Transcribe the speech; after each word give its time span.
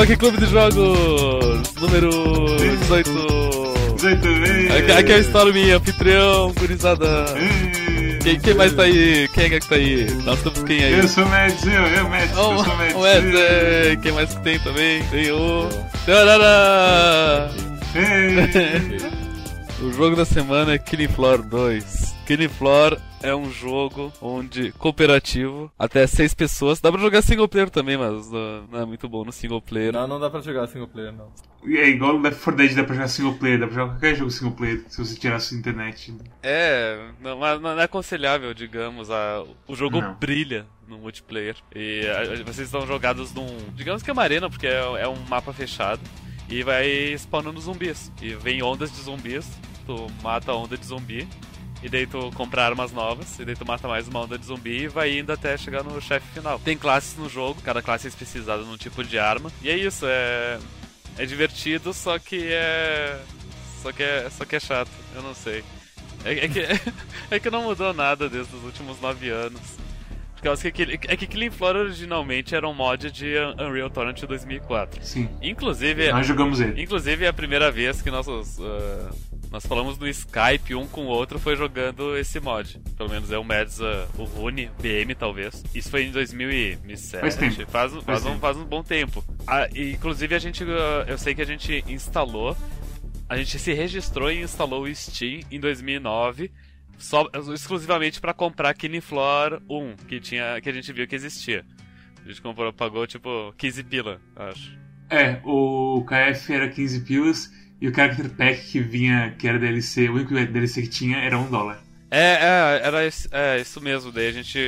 Qualquer 0.00 0.16
Clube 0.16 0.38
de 0.38 0.46
Jogos, 0.46 1.74
número 1.78 2.10
18. 2.56 3.10
18, 3.96 4.28
ei. 4.46 4.92
Aqui, 4.96 5.12
é 5.12 5.18
história 5.18 5.52
minha, 5.52 5.76
anfitrião, 5.76 6.54
gurizada. 6.58 7.26
Quem, 8.22 8.40
quem 8.40 8.54
mais 8.54 8.72
tá 8.72 8.84
aí? 8.84 9.28
Quem 9.28 9.44
é 9.44 9.60
que 9.60 9.68
tá 9.68 9.74
aí? 9.74 10.10
Nós 10.24 10.40
temos 10.40 10.62
quem 10.62 10.82
aí? 10.82 10.98
Eu 10.98 11.06
sou 11.06 11.22
o 11.22 11.28
Mads, 11.28 11.66
eu, 11.66 12.08
Mads, 12.08 12.30
Oh, 12.34 12.52
eu 12.52 12.64
sou 12.64 12.98
o 12.98 13.00
o 13.02 13.06
Ed, 13.06 13.36
é, 13.36 13.98
quem 14.00 14.12
mais 14.12 14.32
que 14.32 14.40
tem 14.40 14.58
também? 14.60 15.02
Tem 15.10 15.30
o. 15.32 15.68
Tarará! 16.06 17.50
O 19.82 19.92
jogo 19.94 20.14
da 20.14 20.26
semana 20.26 20.74
é 20.74 20.78
Killing 20.78 21.08
Floor 21.08 21.42
2. 21.42 22.09
Killing 22.30 22.48
Floor 22.48 22.96
é 23.24 23.34
um 23.34 23.50
jogo 23.50 24.12
onde 24.22 24.70
cooperativo, 24.72 25.68
até 25.76 26.06
seis 26.06 26.32
pessoas. 26.32 26.80
Dá 26.80 26.92
pra 26.92 27.00
jogar 27.00 27.22
single 27.22 27.48
player 27.48 27.68
também, 27.68 27.96
mas 27.96 28.28
uh, 28.28 28.64
não 28.70 28.78
é 28.80 28.84
muito 28.84 29.08
bom 29.08 29.24
no 29.24 29.32
single 29.32 29.60
player. 29.60 29.92
Não, 29.92 30.06
não 30.06 30.20
dá 30.20 30.30
pra 30.30 30.40
jogar 30.40 30.68
single 30.68 30.86
player, 30.86 31.12
não. 31.12 31.26
E 31.66 31.76
é 31.76 31.88
igual 31.88 32.14
o 32.14 32.20
Left 32.22 32.40
4 32.44 32.56
Dead, 32.56 32.76
dá 32.76 32.84
pra 32.84 32.94
jogar 32.94 33.08
single 33.08 33.34
player, 33.34 33.58
dá 33.58 33.66
pra 33.66 33.74
jogar 33.74 33.90
qualquer 33.94 34.14
jogo 34.14 34.30
single 34.30 34.52
player, 34.54 34.84
se 34.88 35.04
você 35.04 35.16
tirar 35.18 35.34
a 35.34 35.40
sua 35.40 35.58
internet. 35.58 36.14
É, 36.40 37.04
não, 37.20 37.36
mas 37.36 37.60
não 37.60 37.70
é 37.80 37.82
aconselhável, 37.82 38.54
digamos. 38.54 39.10
A, 39.10 39.42
o 39.66 39.74
jogo 39.74 40.00
Não. 40.00 40.14
brilha 40.14 40.66
no 40.86 40.98
multiplayer. 40.98 41.56
E 41.74 42.06
a- 42.06 42.20
a- 42.20 42.44
vocês 42.44 42.60
estão 42.68 42.86
jogados 42.86 43.34
num. 43.34 43.48
Digamos 43.74 44.04
que 44.04 44.10
é 44.10 44.12
uma 44.12 44.22
arena, 44.22 44.48
porque 44.48 44.68
é, 44.68 44.78
é 45.00 45.08
um 45.08 45.18
mapa 45.28 45.52
fechado. 45.52 46.00
E 46.48 46.62
vai 46.62 46.86
spawnando 47.14 47.60
zumbis. 47.60 48.12
E 48.22 48.34
vem 48.34 48.62
ondas 48.62 48.92
de 48.92 49.00
zumbis. 49.02 49.48
Tu 49.84 50.06
mata 50.22 50.52
a 50.52 50.56
onda 50.56 50.76
de 50.76 50.86
zumbi. 50.86 51.26
E 51.82 51.88
daí 51.88 52.06
tu 52.06 52.30
compra 52.34 52.64
armas 52.66 52.92
novas. 52.92 53.38
E 53.38 53.44
daí 53.44 53.54
tu 53.56 53.66
mata 53.66 53.88
mais 53.88 54.06
uma 54.08 54.20
onda 54.20 54.38
de 54.38 54.44
zumbi. 54.46 54.82
E 54.82 54.88
vai 54.88 55.18
indo 55.18 55.32
até 55.32 55.56
chegar 55.56 55.82
no 55.82 56.00
chefe 56.00 56.26
final. 56.34 56.58
Tem 56.58 56.76
classes 56.76 57.16
no 57.16 57.28
jogo, 57.28 57.60
cada 57.62 57.80
classe 57.82 58.06
é 58.06 58.08
especializada 58.08 58.62
num 58.62 58.76
tipo 58.76 59.02
de 59.02 59.18
arma. 59.18 59.50
E 59.62 59.70
é 59.70 59.76
isso, 59.76 60.04
é. 60.06 60.58
É 61.18 61.26
divertido, 61.26 61.92
só 61.92 62.18
que 62.18 62.48
é. 62.52 63.18
Só 63.82 63.92
que 63.92 64.02
é, 64.02 64.28
só 64.30 64.44
que 64.44 64.56
é 64.56 64.60
chato, 64.60 64.90
eu 65.14 65.22
não 65.22 65.34
sei. 65.34 65.64
É, 66.24 66.44
é 66.44 66.48
que, 66.48 66.60
é 67.30 67.40
que 67.40 67.50
não 67.50 67.62
mudou 67.62 67.92
nada 67.94 68.28
desde 68.28 68.54
os 68.54 68.62
últimos 68.62 69.00
nove 69.00 69.30
anos. 69.30 69.60
Por 70.36 70.42
causa 70.44 70.62
que 70.62 70.68
aquele, 70.68 70.94
é 71.08 71.16
que 71.16 71.26
Killing 71.26 71.50
Floor 71.50 71.76
originalmente 71.76 72.54
era 72.54 72.66
um 72.66 72.72
mod 72.74 73.10
de 73.10 73.36
Un- 73.38 73.62
Unreal 73.68 73.90
Tournament 73.90 74.20
2004. 74.26 75.04
Sim. 75.04 75.28
Inclusive, 75.42 76.10
Nós 76.12 76.26
jogamos 76.26 76.60
ele. 76.60 76.82
inclusive 76.82 77.24
é 77.26 77.28
a 77.28 77.32
primeira 77.32 77.70
vez 77.70 78.00
que 78.00 78.10
nossos, 78.10 78.58
ah, 78.60 79.10
nós 79.50 79.66
falamos 79.66 79.98
no 79.98 80.08
Skype 80.08 80.76
um 80.76 80.86
com 80.86 81.06
o 81.06 81.08
outro 81.08 81.38
foi 81.38 81.56
jogando 81.56 82.16
esse 82.16 82.38
mod. 82.38 82.80
Pelo 82.96 83.10
menos 83.10 83.32
é 83.32 83.38
o 83.38 83.42
Mads, 83.42 83.80
ah, 83.80 84.06
o 84.16 84.22
Rune, 84.22 84.70
BM 84.80 85.12
talvez. 85.16 85.64
Isso 85.74 85.90
foi 85.90 86.04
em 86.04 86.12
2007. 86.12 87.20
Faz 87.20 87.34
tempo. 87.34 87.70
Faz, 87.70 87.92
faz, 87.92 88.04
Faz 88.04 88.26
um, 88.26 88.38
faz 88.38 88.56
um 88.56 88.64
bom 88.64 88.82
tempo. 88.82 89.24
Ah, 89.46 89.68
e, 89.74 89.90
inclusive 89.92 90.36
a 90.36 90.38
gente, 90.38 90.62
ah, 90.62 91.04
eu 91.08 91.18
sei 91.18 91.34
que 91.34 91.42
a 91.42 91.46
gente 91.46 91.84
instalou, 91.88 92.56
a 93.28 93.36
gente 93.36 93.58
se 93.58 93.72
registrou 93.72 94.30
e 94.30 94.40
instalou 94.40 94.84
o 94.84 94.94
Steam 94.94 95.40
em 95.50 95.58
2009. 95.58 96.52
Só, 96.96 97.28
exclusivamente 97.52 98.20
pra 98.20 98.32
comprar 98.32 98.74
Killing 98.74 99.00
Floor 99.00 99.60
1, 99.68 99.96
que, 100.06 100.20
tinha, 100.20 100.60
que 100.60 100.68
a 100.68 100.72
gente 100.72 100.92
viu 100.92 101.08
que 101.08 101.16
existia. 101.16 101.64
A 102.24 102.28
gente 102.28 102.40
comprou, 102.40 102.72
pagou 102.72 103.04
tipo 103.06 103.52
15 103.56 103.82
pila, 103.84 104.20
acho. 104.36 104.78
É, 105.08 105.40
o 105.42 106.04
KF 106.04 106.52
era 106.52 106.68
15 106.68 107.00
pilas 107.00 107.50
e 107.80 107.88
o 107.88 107.94
Character 107.94 108.28
Pack 108.30 108.70
que 108.70 108.80
vinha, 108.80 109.34
que 109.38 109.48
era 109.48 109.58
DLC, 109.58 110.08
o 110.08 110.14
único 110.14 110.34
DLC 110.34 110.82
que 110.82 110.88
tinha 110.88 111.18
era 111.18 111.38
1 111.38 111.50
dólar. 111.50 111.82
É, 112.10 112.18
é, 112.20 112.80
era 112.82 113.06
isso, 113.06 113.28
é, 113.32 113.60
isso 113.60 113.80
mesmo. 113.80 114.12
Daí 114.12 114.28
a 114.28 114.32
gente. 114.32 114.58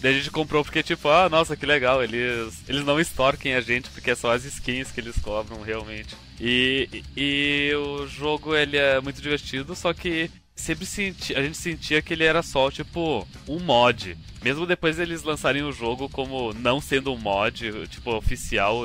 Daí 0.00 0.14
a 0.14 0.18
gente 0.18 0.30
comprou 0.30 0.64
porque, 0.64 0.82
tipo, 0.82 1.08
ah, 1.08 1.28
nossa, 1.28 1.56
que 1.56 1.66
legal, 1.66 2.02
eles, 2.02 2.62
eles 2.68 2.84
não 2.84 3.00
extorquem 3.00 3.54
a 3.54 3.60
gente 3.60 3.90
porque 3.90 4.12
é 4.12 4.14
só 4.14 4.32
as 4.32 4.44
skins 4.44 4.92
que 4.92 5.00
eles 5.00 5.18
cobram 5.18 5.60
realmente. 5.60 6.16
E, 6.40 6.88
e, 7.16 7.70
e 7.70 7.74
o 7.74 8.06
jogo, 8.06 8.54
ele 8.54 8.76
é 8.76 9.00
muito 9.00 9.20
divertido, 9.20 9.74
só 9.74 9.92
que 9.92 10.30
sempre 10.60 10.84
senti, 10.86 11.34
a 11.34 11.42
gente 11.42 11.56
sentia 11.56 12.02
que 12.02 12.12
ele 12.12 12.24
era 12.24 12.42
só, 12.42 12.70
tipo, 12.70 13.26
um 13.48 13.58
mod. 13.60 14.16
Mesmo 14.42 14.66
depois 14.66 14.98
eles 14.98 15.22
lançarem 15.22 15.62
o 15.62 15.72
jogo 15.72 16.08
como 16.08 16.52
não 16.54 16.80
sendo 16.80 17.12
um 17.12 17.18
mod, 17.18 17.72
tipo, 17.88 18.14
oficial, 18.14 18.82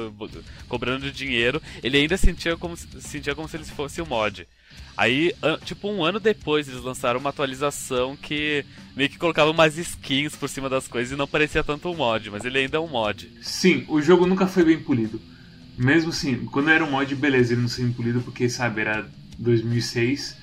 cobrando 0.67 1.11
dinheiro, 1.11 1.61
ele 1.83 1.97
ainda 1.97 2.17
sentia 2.17 2.57
como, 2.57 2.75
se- 2.75 2.87
sentia 3.01 3.35
como 3.35 3.47
se 3.47 3.57
ele 3.57 3.65
fosse 3.65 4.01
um 4.01 4.05
mod. 4.05 4.47
Aí, 4.95 5.33
tipo, 5.65 5.89
um 5.89 6.03
ano 6.03 6.19
depois, 6.19 6.67
eles 6.67 6.81
lançaram 6.81 7.19
uma 7.19 7.31
atualização 7.31 8.15
que 8.15 8.63
meio 8.95 9.09
que 9.09 9.17
colocava 9.17 9.49
umas 9.49 9.75
skins 9.77 10.35
por 10.35 10.47
cima 10.47 10.69
das 10.69 10.87
coisas 10.87 11.11
e 11.11 11.15
não 11.15 11.27
parecia 11.27 11.63
tanto 11.63 11.89
um 11.89 11.95
mod, 11.95 12.29
mas 12.29 12.45
ele 12.45 12.59
ainda 12.59 12.77
é 12.77 12.79
um 12.79 12.87
mod. 12.87 13.29
Sim, 13.41 13.85
o 13.87 14.01
jogo 14.01 14.25
nunca 14.27 14.45
foi 14.47 14.63
bem 14.63 14.79
polido. 14.79 15.19
Mesmo 15.77 16.09
assim, 16.11 16.45
quando 16.45 16.69
era 16.69 16.83
um 16.85 16.91
mod, 16.91 17.15
beleza, 17.15 17.53
ele 17.53 17.61
não 17.61 17.67
ser 17.67 17.83
bem 17.83 17.93
polido 17.93 18.21
porque, 18.21 18.47
sabe, 18.47 18.81
era 18.81 19.07
2006 19.39 20.37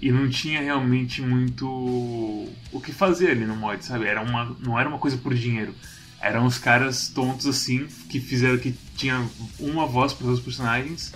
e 0.00 0.12
não 0.12 0.28
tinha 0.28 0.60
realmente 0.60 1.22
muito 1.22 1.66
o 1.66 2.80
que 2.82 2.92
fazer 2.92 3.30
ali 3.30 3.46
no 3.46 3.56
mod, 3.56 3.84
sabe? 3.84 4.06
Era 4.06 4.22
uma, 4.22 4.56
não 4.60 4.78
era 4.78 4.88
uma 4.88 4.98
coisa 4.98 5.16
por 5.16 5.34
dinheiro. 5.34 5.74
Eram 6.20 6.46
os 6.46 6.58
caras 6.58 7.08
tontos 7.08 7.46
assim 7.46 7.86
que 8.08 8.20
fizeram 8.20 8.58
que 8.58 8.74
tinha 8.96 9.26
uma 9.58 9.86
voz 9.86 10.12
para 10.12 10.26
os 10.26 10.40
personagens 10.40 11.12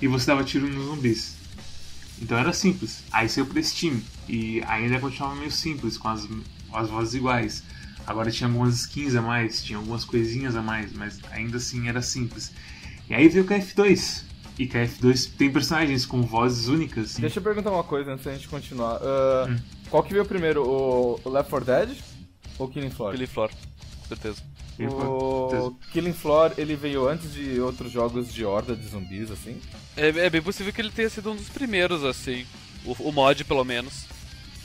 e 0.00 0.06
você 0.06 0.26
dava 0.26 0.44
tiro 0.44 0.66
nos 0.68 0.86
zumbis. 0.86 1.36
Então 2.20 2.38
era 2.38 2.52
simples. 2.52 3.02
Aí 3.10 3.28
saiu 3.28 3.46
pra 3.46 3.62
Steam 3.62 4.00
e 4.28 4.62
ainda 4.66 4.98
continuava 4.98 5.34
meio 5.34 5.50
simples, 5.50 5.98
com 5.98 6.08
as, 6.08 6.28
as 6.72 6.88
vozes 6.88 7.14
iguais. 7.14 7.62
Agora 8.06 8.30
tinha 8.30 8.48
algumas 8.48 8.74
skins 8.74 9.14
a 9.14 9.22
mais, 9.22 9.62
tinha 9.62 9.78
algumas 9.78 10.04
coisinhas 10.04 10.56
a 10.56 10.62
mais, 10.62 10.92
mas 10.92 11.20
ainda 11.30 11.56
assim 11.58 11.88
era 11.88 12.02
simples. 12.02 12.52
E 13.08 13.14
aí 13.14 13.28
veio 13.28 13.44
o 13.44 13.48
KF2. 13.48 14.22
E 14.58 14.66
KF2 14.66 15.30
tem 15.36 15.50
personagens 15.50 16.04
com 16.04 16.22
vozes 16.22 16.68
únicas. 16.68 17.16
Deixa 17.16 17.38
eu 17.38 17.42
perguntar 17.42 17.70
uma 17.70 17.84
coisa 17.84 18.12
antes 18.12 18.24
da 18.24 18.32
gente 18.34 18.48
continuar. 18.48 18.98
Ah, 19.02 19.46
Hum. 19.48 19.58
Qual 19.90 20.02
que 20.02 20.12
veio 20.12 20.24
primeiro, 20.24 20.62
o 20.66 21.20
o 21.24 21.28
Left 21.28 21.50
4 21.50 21.66
Dead 21.66 21.98
ou 22.58 22.68
Killing 22.68 22.90
Floor? 22.90 23.12
Killing 23.12 23.26
Floor, 23.26 23.50
certeza. 24.08 24.42
O 24.78 25.76
Killing 25.92 26.12
Floor, 26.14 26.52
ele 26.56 26.74
veio 26.74 27.06
antes 27.08 27.32
de 27.34 27.60
outros 27.60 27.92
jogos 27.92 28.32
de 28.32 28.44
horda 28.44 28.74
de 28.74 28.86
zumbis, 28.88 29.30
assim? 29.30 29.60
É, 29.96 30.08
é 30.08 30.30
bem 30.30 30.40
possível 30.42 30.72
que 30.72 30.80
ele 30.80 30.90
tenha 30.90 31.10
sido 31.10 31.30
um 31.30 31.36
dos 31.36 31.48
primeiros, 31.48 32.02
assim. 32.04 32.46
O, 32.84 33.08
o 33.08 33.12
mod, 33.12 33.44
pelo 33.44 33.64
menos. 33.64 34.06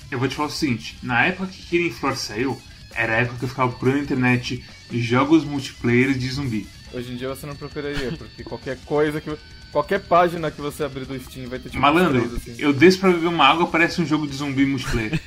Eu 0.09 0.18
vou 0.18 0.28
te 0.28 0.36
falar 0.36 0.48
o 0.48 0.52
seguinte: 0.52 0.98
na 1.04 1.25
época 1.25 1.48
que 1.48 1.62
Killing 1.64 1.92
Floor 1.92 2.16
saiu, 2.16 2.62
era 2.96 3.14
a 3.14 3.18
época 3.18 3.40
que 3.40 3.46
eu 3.46 3.50
ficava 3.50 3.69
procurando 3.69 3.98
na 3.98 4.04
internet 4.04 4.64
jogos 4.92 5.44
multiplayer 5.44 6.18
de 6.18 6.30
zumbi. 6.31 6.68
Hoje 6.94 7.14
em 7.14 7.18
dia 7.18 7.28
você 7.28 7.46
não 7.46 7.56
procuraria, 7.56 8.12
porque 8.14 8.44
qualquer 8.44 8.78
coisa 8.86 9.20
que... 9.22 9.36
Qualquer 9.72 10.00
página 10.00 10.50
que 10.50 10.62
você 10.62 10.84
abrir 10.84 11.06
do 11.06 11.20
Steam 11.20 11.50
vai 11.50 11.59
ter 11.59 11.70
tipo 11.70 11.81
Malandro, 11.81 12.36
assim. 12.38 12.56
eu 12.58 12.72
desço 12.72 13.00
pra 13.00 13.12
beber 13.12 13.28
uma 13.28 13.46
água, 13.46 13.68
parece 13.68 14.02
um 14.02 14.06
jogo 14.06 14.25
de 14.25 14.36
zumbi 14.36 14.66
multiplayer. 14.66 15.20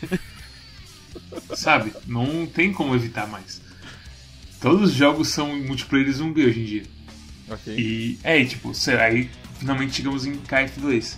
Sabe? 1.54 1.92
Não 2.06 2.46
tem 2.46 2.72
como 2.72 2.94
evitar 2.94 3.28
mais. 3.28 3.60
Todos 4.60 4.90
os 4.90 4.96
jogos 4.96 5.28
são 5.28 5.54
multiplayer 5.60 6.06
de 6.06 6.12
zumbi 6.14 6.46
hoje 6.46 6.60
em 6.60 6.64
dia. 6.64 6.82
Ok. 7.50 7.74
E 7.78 8.18
é, 8.22 8.42
tipo, 8.44 8.74
sei 8.74 8.96
lá, 8.96 9.02
aí 9.04 9.30
finalmente 9.58 9.96
chegamos 9.96 10.24
em 10.24 10.32
KF2. 10.36 11.16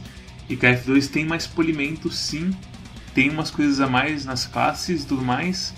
E 0.49 0.57
KF2 0.57 1.09
tem 1.09 1.25
mais 1.25 1.47
polimento, 1.47 2.11
sim. 2.11 2.50
Tem 3.15 3.31
umas 3.31 3.50
coisas 3.50 3.81
a 3.81 3.87
mais 3.87 4.25
nas 4.25 4.47
classes 4.47 5.05
e 5.05 5.06
tudo 5.06 5.23
mais. 5.23 5.73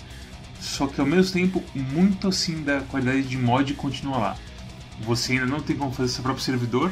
Só 0.59 0.87
que 0.87 0.99
ao 0.99 1.05
mesmo 1.05 1.31
tempo, 1.31 1.63
muito 1.75 2.27
assim 2.27 2.63
da 2.63 2.81
qualidade 2.81 3.23
de 3.23 3.37
mod 3.37 3.73
continua 3.75 4.17
lá. 4.17 4.37
Você 5.01 5.33
ainda 5.33 5.45
não 5.45 5.59
tem 5.59 5.75
como 5.75 5.91
fazer 5.91 6.09
seu 6.09 6.23
próprio 6.23 6.43
servidor, 6.43 6.91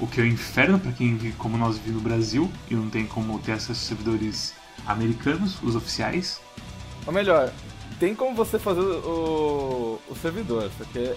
o 0.00 0.06
que 0.06 0.20
é 0.20 0.24
o 0.24 0.26
inferno 0.26 0.78
para 0.78 0.92
quem 0.92 1.16
vive 1.16 1.36
como 1.36 1.56
nós 1.56 1.78
vivemos 1.78 2.02
no 2.02 2.08
Brasil 2.08 2.52
e 2.70 2.74
não 2.74 2.90
tem 2.90 3.06
como 3.06 3.38
ter 3.38 3.52
acesso 3.52 3.72
a 3.72 3.74
servidores 3.74 4.54
americanos, 4.86 5.62
os 5.62 5.76
oficiais. 5.76 6.40
Ou 7.06 7.12
melhor, 7.12 7.52
tem 7.98 8.14
como 8.14 8.34
você 8.34 8.58
fazer 8.58 8.80
o, 8.80 10.00
o 10.08 10.16
servidor, 10.20 10.70
só 10.76 10.84
que 10.84 11.14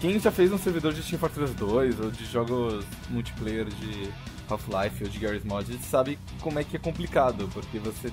quem 0.00 0.18
já 0.18 0.30
fez 0.30 0.52
um 0.52 0.58
servidor 0.58 0.92
de 0.92 1.02
Team 1.02 1.18
Fortress 1.18 1.54
2 1.54 2.00
ou 2.00 2.10
de 2.10 2.24
jogos 2.24 2.84
multiplayer 3.10 3.66
de 3.66 4.10
Half-Life 4.48 5.04
ou 5.04 5.10
de 5.10 5.18
Garry's 5.18 5.44
Mod 5.44 5.76
sabe 5.78 6.18
como 6.40 6.58
é 6.58 6.64
que 6.64 6.76
é 6.76 6.78
complicado, 6.78 7.48
porque 7.52 7.78
você 7.78 8.10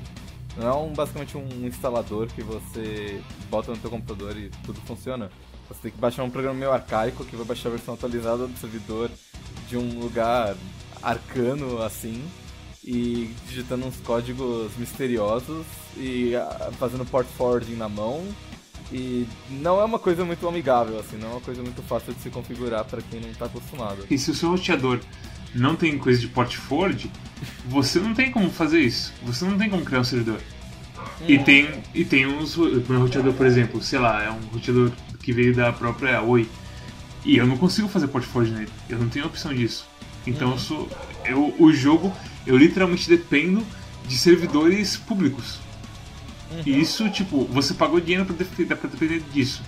não 0.58 0.68
é 0.68 0.74
um, 0.74 0.94
basicamente 0.94 1.38
um 1.38 1.66
instalador 1.66 2.28
que 2.28 2.42
você 2.42 3.22
bota 3.50 3.72
no 3.72 3.78
teu 3.78 3.90
computador 3.90 4.38
e 4.38 4.50
tudo 4.66 4.80
funciona. 4.82 5.30
Você 5.70 5.82
tem 5.84 5.92
que 5.92 5.98
baixar 5.98 6.24
um 6.24 6.30
programa 6.30 6.58
meio 6.58 6.72
arcaico 6.72 7.26
que 7.26 7.36
vai 7.36 7.46
baixar 7.46 7.70
a 7.70 7.72
versão 7.74 7.94
atualizada 7.94 8.48
do 8.48 8.58
servidor 8.58 9.10
de 9.68 9.78
um 9.78 10.00
lugar 10.00 10.56
arcano 11.02 11.82
assim 11.82 12.24
e 12.84 13.34
digitando 13.48 13.86
uns 13.86 13.98
códigos 13.98 14.72
misteriosos 14.78 15.66
e 15.98 16.36
ah, 16.36 16.72
fazendo 16.78 17.06
port 17.06 17.28
forwarding 17.36 17.76
na 17.76 17.90
mão. 17.90 18.24
E 18.92 19.28
não 19.50 19.82
é 19.82 19.84
uma 19.84 19.98
coisa 19.98 20.24
muito 20.24 20.48
amigável, 20.48 21.00
assim, 21.00 21.18
não 21.18 21.30
é 21.30 21.32
uma 21.32 21.42
coisa 21.42 21.64
muito 21.64 21.82
fácil 21.82 22.14
de 22.14 22.22
se 22.22 22.30
configurar 22.30 22.86
para 22.86 23.02
quem 23.02 23.20
não 23.20 23.34
tá 23.34 23.46
acostumado. 23.46 24.06
E 24.12 24.18
se 24.18 24.30
o 24.30 24.36
seu 24.36 24.50
roteador 24.52 25.00
não 25.56 25.76
tem 25.76 25.98
coisa 25.98 26.20
de 26.20 26.28
port 26.28 26.56
forward, 26.56 27.10
você 27.66 28.00
não 28.00 28.14
tem 28.14 28.30
como 28.30 28.52
fazer 28.52 28.82
isso. 28.82 29.12
Você 29.24 29.44
não 29.46 29.58
tem 29.58 29.70
como 29.70 29.84
criar 29.84 30.02
um 30.02 30.04
servidor. 30.04 30.40
E 31.28 31.40
tem, 31.40 31.68
e 31.94 32.04
tem 32.06 32.28
uns. 32.28 32.58
O 32.58 32.84
meu 32.88 33.02
roteador, 33.02 33.34
por 33.34 33.46
exemplo, 33.46 33.82
sei 33.82 34.00
lá, 34.00 34.24
é 34.24 34.30
um 34.30 34.40
roteador 34.54 34.92
que 35.26 35.34
veio 35.34 35.56
da 35.56 35.74
própria 35.74 36.22
Oi. 36.22 36.48
E 37.26 37.38
eu 37.38 37.48
não 37.48 37.58
consigo 37.58 37.88
fazer 37.88 38.08
Portfolio 38.08 38.54
nele. 38.54 38.72
Eu 38.88 39.00
não 39.00 39.10
tenho 39.10 39.26
opção 39.26 39.52
disso. 39.52 39.88
Então 40.28 40.52
eu 40.52 40.60
sou. 40.60 40.88
Eu, 41.26 41.56
o 41.58 41.74
jogo, 41.74 42.14
eu 42.46 42.56
literalmente 42.56 43.10
dependo 43.10 43.66
de 44.08 44.16
servidores 44.16 44.96
públicos. 44.96 45.60
E 46.64 46.80
isso, 46.80 47.10
tipo, 47.10 47.46
você 47.46 47.74
pagou 47.74 48.00
dinheiro 48.00 48.26
pra, 48.26 48.76
pra 48.76 48.90
depender 48.90 49.24
disso. 49.34 49.64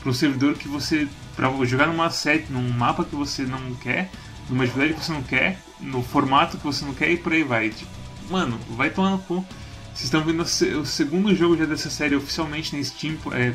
Para 0.00 0.10
um 0.10 0.14
servidor 0.14 0.54
que 0.54 0.66
você. 0.66 1.06
Pra 1.36 1.50
jogar 1.66 1.86
numa 1.86 2.08
set, 2.10 2.50
num 2.50 2.70
mapa 2.70 3.04
que 3.04 3.14
você 3.14 3.42
não 3.42 3.74
quer, 3.74 4.10
numa 4.48 4.64
dificuldade 4.64 4.94
que 4.94 5.04
você 5.04 5.12
não 5.12 5.22
quer, 5.22 5.60
no 5.80 6.02
formato 6.02 6.56
que 6.56 6.64
você 6.64 6.84
não 6.84 6.94
quer 6.94 7.10
e 7.10 7.18
por 7.18 7.32
aí 7.32 7.42
vai. 7.42 7.68
Tipo, 7.68 7.90
mano, 8.30 8.58
vai 8.70 8.88
tomar 8.88 9.10
no 9.10 9.18
cu. 9.18 9.44
Vocês 9.92 10.04
estão 10.04 10.24
vendo 10.24 10.42
o 10.42 10.86
segundo 10.86 11.34
jogo 11.34 11.56
já 11.56 11.66
dessa 11.66 11.90
série 11.90 12.16
oficialmente 12.16 12.74
na 12.74 12.82
Steam, 12.82 13.16
é, 13.32 13.54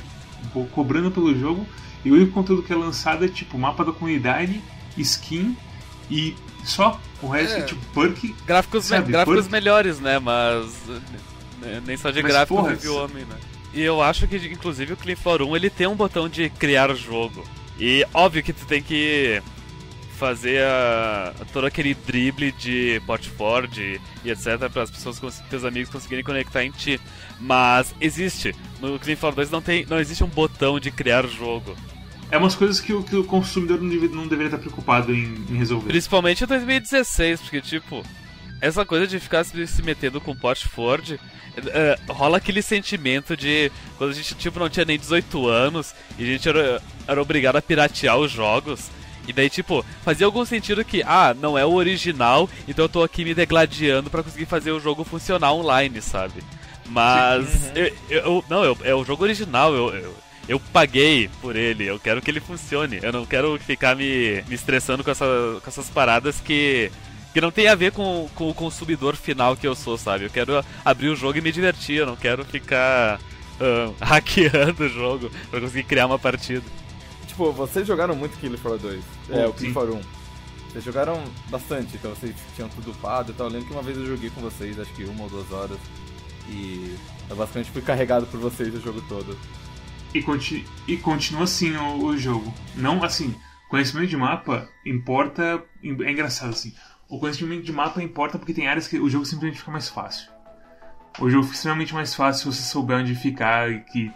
co- 0.53 0.65
cobrando 0.65 1.09
pelo 1.11 1.37
jogo, 1.37 1.65
e 2.03 2.11
o 2.11 2.15
único 2.15 2.31
conteúdo 2.31 2.63
que 2.63 2.71
é 2.71 2.75
lançado 2.75 3.25
é 3.25 3.27
tipo 3.27 3.57
mapa 3.57 3.83
da 3.83 3.91
comunidade, 3.91 4.61
skin 4.97 5.55
e 6.09 6.35
só. 6.63 6.99
O 7.21 7.27
resto 7.27 7.55
é, 7.55 7.59
É. 7.59 7.63
tipo 7.63 7.81
perk. 7.93 8.33
Gráficos, 8.45 8.83
me- 8.89 8.97
Sabe, 8.97 9.11
gráficos 9.11 9.45
por- 9.45 9.51
melhores, 9.51 9.99
né? 9.99 10.19
Mas. 10.19 10.71
né, 11.61 11.81
Nem 11.85 11.97
só 11.97 12.09
de 12.11 12.21
Mas, 12.23 12.31
gráficos 12.31 12.57
porra, 12.61 12.73
vive 12.75 12.87
o 12.87 13.03
homem, 13.03 13.25
né? 13.25 13.35
E 13.73 13.81
eu 13.81 14.01
acho 14.01 14.27
que, 14.27 14.37
inclusive, 14.37 14.93
o 14.93 14.97
Clean 14.97 15.15
for 15.15 15.41
1 15.41 15.55
ele 15.55 15.69
tem 15.69 15.85
um 15.87 15.95
botão 15.95 16.27
de 16.29 16.49
criar 16.49 16.93
jogo. 16.95 17.43
E 17.79 18.05
óbvio 18.13 18.41
que 18.41 18.51
tu 18.53 18.65
tem 18.65 18.81
que 18.81 19.41
fazer 20.19 20.61
a, 20.63 21.33
todo 21.53 21.65
aquele 21.65 21.93
drible 21.93 22.51
de 22.51 23.01
portford 23.05 24.01
e 24.25 24.29
etc 24.29 24.69
para 24.71 24.83
as 24.83 24.91
pessoas, 24.91 25.19
teus 25.49 25.63
amigos 25.63 25.89
conseguirem 25.89 26.23
conectar 26.23 26.63
em 26.63 26.71
ti. 26.71 26.99
Mas 27.39 27.95
existe. 28.01 28.53
No 28.81 28.99
Clean 28.99 29.15
for 29.15 29.33
2 29.33 29.49
não, 29.49 29.61
tem, 29.61 29.85
não 29.85 29.97
existe 29.99 30.23
um 30.23 30.27
botão 30.27 30.79
de 30.79 30.91
criar 30.91 31.25
jogo. 31.25 31.75
É 32.29 32.37
umas 32.37 32.53
coisas 32.53 32.79
que, 32.79 32.93
o- 32.93 33.01
que 33.01 33.15
o 33.15 33.23
consumidor 33.23 33.81
não, 33.81 33.89
deve- 33.89 34.07
não 34.09 34.23
deveria 34.27 34.47
estar 34.47 34.57
preocupado 34.59 35.13
em, 35.15 35.23
em 35.49 35.55
resolver. 35.57 35.87
Principalmente 35.87 36.43
em 36.43 36.47
2016, 36.47 37.41
porque, 37.41 37.61
tipo, 37.61 38.03
essa 38.61 38.85
coisa 38.85 39.07
de 39.07 39.19
ficar 39.19 39.43
se, 39.45 39.81
metendo 39.81 40.19
com 40.21 40.35
Portford, 40.35 41.19
é, 41.67 41.97
rola 42.09 42.37
aquele 42.37 42.61
sentimento 42.61 43.35
de 43.35 43.71
quando 43.97 44.11
a 44.11 44.13
gente, 44.13 44.35
tipo, 44.35 44.59
não 44.59 44.69
tinha 44.69 44.85
nem 44.85 44.99
18 44.99 45.47
anos 45.47 45.95
e 46.19 46.23
a 46.23 46.25
gente 46.27 46.47
era, 46.47 46.81
era 47.07 47.21
obrigado 47.21 47.55
a 47.55 47.61
piratear 47.61 48.17
os 48.17 48.31
jogos. 48.31 48.91
E 49.29 49.33
daí, 49.33 49.47
tipo, 49.47 49.85
fazia 50.03 50.25
algum 50.25 50.43
sentido 50.43 50.83
que, 50.83 51.03
ah, 51.03 51.35
não 51.39 51.55
é 51.55 51.63
o 51.63 51.73
original, 51.73 52.49
então 52.67 52.85
eu 52.85 52.89
tô 52.89 53.03
aqui 53.03 53.23
me 53.23 53.35
degladiando 53.35 54.09
pra 54.09 54.23
conseguir 54.23 54.47
fazer 54.47 54.71
o 54.71 54.79
jogo 54.79 55.03
funcionar 55.03 55.53
online, 55.53 56.01
sabe? 56.01 56.41
Mas, 56.87 57.71
eu, 57.75 57.93
eu- 58.09 58.45
não, 58.49 58.63
eu, 58.63 58.77
é 58.83 58.95
o 58.95 59.05
jogo 59.05 59.23
original, 59.23 59.71
eu, 59.75 59.93
eu, 59.93 60.15
eu 60.47 60.59
paguei 60.73 61.29
por 61.41 61.55
ele, 61.55 61.85
eu 61.85 61.99
quero 61.99 62.21
que 62.23 62.31
ele 62.31 62.39
funcione. 62.39 62.99
Eu 63.03 63.13
não 63.13 63.23
quero 63.23 63.57
ficar 63.59 63.95
me, 63.95 64.41
me 64.47 64.55
estressando 64.55 65.03
com, 65.03 65.11
essa, 65.11 65.25
com 65.63 65.69
essas 65.69 65.87
paradas 65.91 66.39
que, 66.41 66.91
que 67.31 67.39
não 67.39 67.51
tem 67.51 67.67
a 67.67 67.75
ver 67.75 67.91
com, 67.91 68.27
com 68.33 68.49
o 68.49 68.53
consumidor 68.55 69.15
final 69.15 69.55
que 69.55 69.67
eu 69.67 69.75
sou, 69.75 69.95
sabe? 69.95 70.25
Eu 70.25 70.29
quero 70.31 70.65
abrir 70.83 71.09
o 71.09 71.15
jogo 71.15 71.37
e 71.37 71.41
me 71.41 71.51
divertir, 71.51 71.97
eu 71.97 72.07
não 72.07 72.15
quero 72.15 72.43
ficar 72.43 73.19
ah, 73.61 73.91
hackeando 74.03 74.85
o 74.85 74.89
jogo 74.89 75.29
pra 75.51 75.61
conseguir 75.61 75.83
criar 75.83 76.07
uma 76.07 76.17
partida. 76.17 76.63
Tipo, 77.39 77.53
vocês 77.53 77.87
jogaram 77.87 78.13
muito 78.17 78.37
Killer 78.37 78.59
4 78.59 78.79
2. 78.79 79.03
É, 79.29 79.45
Oh, 79.45 79.49
o 79.51 79.53
Killer 79.53 79.69
sim. 79.69 79.73
4 79.73 79.95
1. 79.95 80.01
Vocês 80.73 80.83
jogaram 80.83 81.23
bastante, 81.49 81.95
então 81.95 82.11
vocês 82.13 82.35
tinham 82.53 82.67
tudo 82.67 82.91
upado 82.91 83.31
e 83.31 83.33
tal. 83.33 83.47
Eu 83.47 83.53
lembro 83.53 83.67
que 83.67 83.73
uma 83.73 83.81
vez 83.81 83.97
eu 83.97 84.05
joguei 84.05 84.29
com 84.29 84.41
vocês, 84.41 84.77
acho 84.77 84.91
que 84.93 85.05
uma 85.05 85.23
ou 85.23 85.29
duas 85.29 85.49
horas. 85.53 85.77
E 86.49 86.97
eu 87.29 87.35
basicamente 87.37 87.71
fui 87.71 87.81
carregado 87.81 88.25
por 88.27 88.41
vocês 88.41 88.75
o 88.75 88.81
jogo 88.81 89.01
todo. 89.07 89.37
E, 90.13 90.21
conti- 90.21 90.65
e 90.85 90.97
continua 90.97 91.45
assim 91.45 91.73
o, 91.77 92.07
o 92.07 92.17
jogo. 92.17 92.53
Não 92.75 93.01
assim, 93.05 93.33
conhecimento 93.69 94.09
de 94.09 94.17
mapa 94.17 94.67
importa. 94.85 95.63
É 95.81 96.11
engraçado 96.11 96.49
assim. 96.49 96.73
O 97.07 97.19
conhecimento 97.19 97.63
de 97.63 97.71
mapa 97.71 98.03
importa 98.03 98.37
porque 98.37 98.53
tem 98.53 98.67
áreas 98.67 98.85
que 98.85 98.99
o 98.99 99.09
jogo 99.09 99.25
simplesmente 99.25 99.59
fica 99.59 99.71
mais 99.71 99.87
fácil. 99.87 100.29
O 101.19 101.29
jogo 101.29 101.43
fica 101.43 101.55
extremamente 101.55 101.93
mais 101.93 102.13
fácil 102.13 102.51
se 102.51 102.57
você 102.59 102.69
souber 102.69 102.97
onde 102.97 103.15
ficar 103.15 103.71
e 103.71 103.79
que 103.79 104.11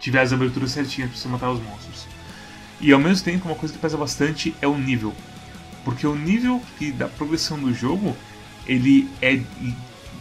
tiver 0.00 0.22
as 0.22 0.32
aberturas 0.32 0.70
certinhas 0.70 1.10
pra 1.10 1.18
você 1.18 1.28
matar 1.28 1.50
os 1.50 1.60
monstros. 1.62 2.06
E 2.82 2.92
ao 2.92 2.98
mesmo 2.98 3.24
tempo, 3.24 3.48
uma 3.48 3.54
coisa 3.54 3.72
que 3.72 3.80
pesa 3.80 3.96
bastante 3.96 4.52
é 4.60 4.66
o 4.66 4.76
nível. 4.76 5.14
Porque 5.84 6.04
o 6.04 6.16
nível 6.16 6.60
que 6.76 6.90
da 6.90 7.06
progressão 7.06 7.56
do 7.56 7.72
jogo, 7.72 8.16
ele 8.66 9.08
é 9.22 9.40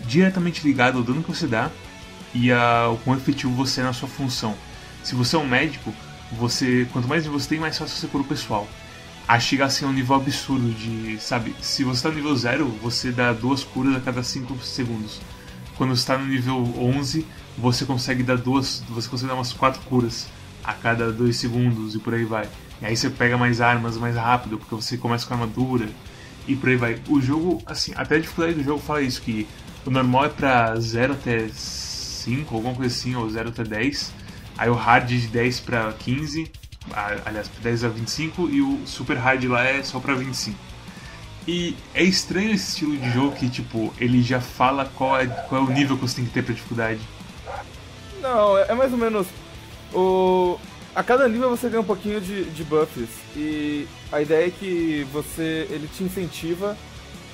diretamente 0.06 0.66
ligado 0.66 1.00
ao 1.00 1.04
dano 1.04 1.24
que 1.24 1.30
você 1.30 1.48
dá 1.48 1.72
e 2.36 2.52
ao 2.52 2.98
quão 2.98 3.18
efetivo 3.18 3.52
você 3.54 3.82
é 3.82 3.84
na 3.84 3.94
sua 3.94 4.08
função. 4.08 4.56
Se 5.04 5.16
você 5.16 5.36
é 5.36 5.40
um 5.40 5.48
médico, 5.48 5.92
você 6.32 6.88
quanto 6.94 7.08
mais 7.08 7.26
você 7.26 7.50
tem, 7.50 7.60
mais 7.60 7.78
fácil 7.78 7.98
você 7.98 8.08
cura 8.08 8.24
o 8.24 8.28
pessoal. 8.28 8.68
A 9.28 9.40
chegar 9.40 9.66
assim 9.66 9.86
a 9.86 9.88
um 9.88 9.94
nível 9.94 10.16
absurdo 10.16 10.72
de, 10.72 11.18
sabe, 11.20 11.56
se 11.62 11.84
você 11.84 12.04
tá 12.04 12.10
no 12.10 12.16
nível 12.16 12.36
0, 12.36 12.68
você 12.82 13.12
dá 13.12 13.34
duas 13.34 13.64
curas 13.64 13.96
a 13.96 14.00
cada 14.00 14.22
5 14.22 14.56
segundos. 14.60 15.20
Quando 15.78 15.96
você 15.96 16.06
tá 16.06 16.18
no 16.18 16.26
nível 16.26 16.58
11, 16.78 17.26
você 17.58 17.86
consegue 17.86 18.22
dar 18.22 18.38
duas, 18.38 18.84
você 18.88 19.10
consegue 19.10 19.30
dar 19.30 19.36
umas 19.36 19.52
4 19.52 19.82
curas 19.84 20.28
a 20.64 20.74
cada 20.74 21.12
2 21.12 21.36
segundos 21.36 21.96
e 21.96 22.00
por 22.00 22.14
aí 22.14 22.24
vai. 22.26 22.48
E 22.82 22.86
aí 22.86 22.96
você 22.98 23.10
pega 23.10 23.38
mais 23.38 23.62
armas 23.62 23.98
mais 23.98 24.16
rápido, 24.16 24.58
porque 24.58 24.74
você 24.76 24.98
começa 24.98 25.26
com 25.28 25.34
armadura 25.34 25.88
e 26.48 26.56
por 26.56 26.70
aí 26.70 26.76
vai. 26.76 27.00
O 27.08 27.22
jogo, 27.22 27.62
assim, 27.66 27.94
até 27.96 28.16
a 28.16 28.20
dificuldade 28.20 28.58
do 28.58 28.64
jogo 28.64 28.80
fala 28.82 29.02
isso, 29.02 29.22
que 29.22 29.48
o 29.86 29.90
normal 29.92 30.26
é 30.26 30.30
pra 30.30 30.76
0 30.80 31.14
até 31.14 31.48
5, 31.50 32.56
alguma 32.56 32.74
coisa 32.76 32.94
assim, 32.94 33.16
ou 33.16 33.30
0 33.30 33.50
até 33.50 33.64
10. 33.64 34.14
Aí 34.58 34.70
o 34.70 34.74
hard 34.76 35.08
de 35.08 35.28
10 35.28 35.60
pra 35.60 35.92
15, 35.94 36.52
a- 36.92 37.18
aliás, 37.26 37.50
10 37.62 37.84
a 37.84 37.90
25, 37.90 38.50
e 38.50 38.62
o 38.62 38.80
super 38.86 39.18
hard 39.18 39.44
lá 39.46 39.64
é 39.64 39.82
só 39.84 40.00
pra 40.00 40.14
25. 40.16 40.58
E 41.48 41.76
é 41.96 42.04
estranho 42.04 42.52
esse 42.52 42.70
estilo 42.70 42.96
de 42.98 43.10
jogo 43.12 43.36
que, 43.36 43.50
tipo, 43.50 43.92
ele 44.00 44.22
já 44.22 44.40
fala 44.40 44.86
qual 44.86 45.20
é, 45.20 45.26
qual 45.26 45.62
é 45.62 45.66
o 45.66 45.72
nível 45.72 45.96
que 45.98 46.04
você 46.04 46.18
tem 46.18 46.26
que 46.26 46.32
ter 46.32 46.44
pra 46.44 46.54
dificuldade. 46.54 47.00
Não, 48.22 48.58
é 48.58 48.66
é 48.70 48.74
mais 48.76 48.92
ou 48.92 48.98
menos. 48.98 49.26
O... 49.94 50.58
A 50.94 51.02
cada 51.04 51.28
nível 51.28 51.50
você 51.50 51.70
ganha 51.70 51.82
um 51.82 51.86
pouquinho 51.86 52.20
de, 52.20 52.44
de 52.46 52.64
buffs. 52.64 53.10
E 53.36 53.88
a 54.12 54.22
ideia 54.22 54.48
é 54.48 54.52
que 54.52 55.08
você. 55.14 55.68
ele 55.70 55.88
te 55.88 56.04
incentiva 56.04 56.78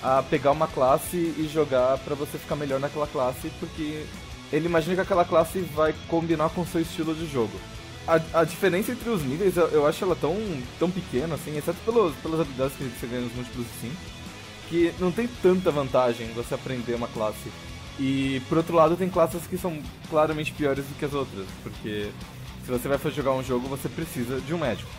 a 0.01 0.21
pegar 0.21 0.51
uma 0.51 0.67
classe 0.67 1.17
e 1.17 1.49
jogar 1.51 1.97
pra 1.99 2.13
você 2.13 2.37
ficar 2.37 2.55
melhor 2.55 2.79
naquela 2.79 3.07
classe, 3.07 3.51
porque 3.59 4.05
ele 4.51 4.67
imagina 4.67 4.95
que 4.95 5.01
aquela 5.01 5.25
classe 5.25 5.59
vai 5.75 5.93
combinar 6.07 6.49
com 6.49 6.61
o 6.61 6.67
seu 6.67 6.81
estilo 6.81 7.13
de 7.15 7.27
jogo. 7.27 7.53
A, 8.07 8.41
a 8.41 8.43
diferença 8.43 8.91
entre 8.91 9.09
os 9.09 9.23
níveis, 9.23 9.57
eu, 9.57 9.67
eu 9.67 9.85
acho 9.85 10.03
ela 10.03 10.15
tão, 10.15 10.37
tão 10.79 10.89
pequena, 10.89 11.35
assim, 11.35 11.57
exceto 11.57 11.79
pelos, 11.83 12.15
pelas 12.17 12.39
habilidades 12.39 12.77
que 12.77 12.83
você 12.83 13.07
ganha 13.07 13.21
nos 13.21 13.33
múltiplos 13.33 13.65
de 13.65 13.89
5, 13.89 13.95
que 14.69 14.93
não 14.99 15.11
tem 15.11 15.27
tanta 15.41 15.71
vantagem 15.71 16.27
você 16.33 16.53
aprender 16.53 16.93
uma 16.93 17.07
classe. 17.07 17.51
E 17.99 18.41
por 18.47 18.59
outro 18.59 18.75
lado, 18.75 18.95
tem 18.95 19.09
classes 19.09 19.45
que 19.47 19.57
são 19.57 19.77
claramente 20.09 20.53
piores 20.53 20.85
do 20.85 20.97
que 20.97 21.03
as 21.03 21.13
outras, 21.13 21.47
porque 21.63 22.09
se 22.67 22.71
você 22.71 22.89
vai 22.89 23.11
jogar 23.13 23.31
um 23.31 23.41
jogo, 23.41 23.65
você 23.69 23.87
precisa 23.87 24.41
de 24.41 24.53
um 24.53 24.57
médico. 24.57 24.89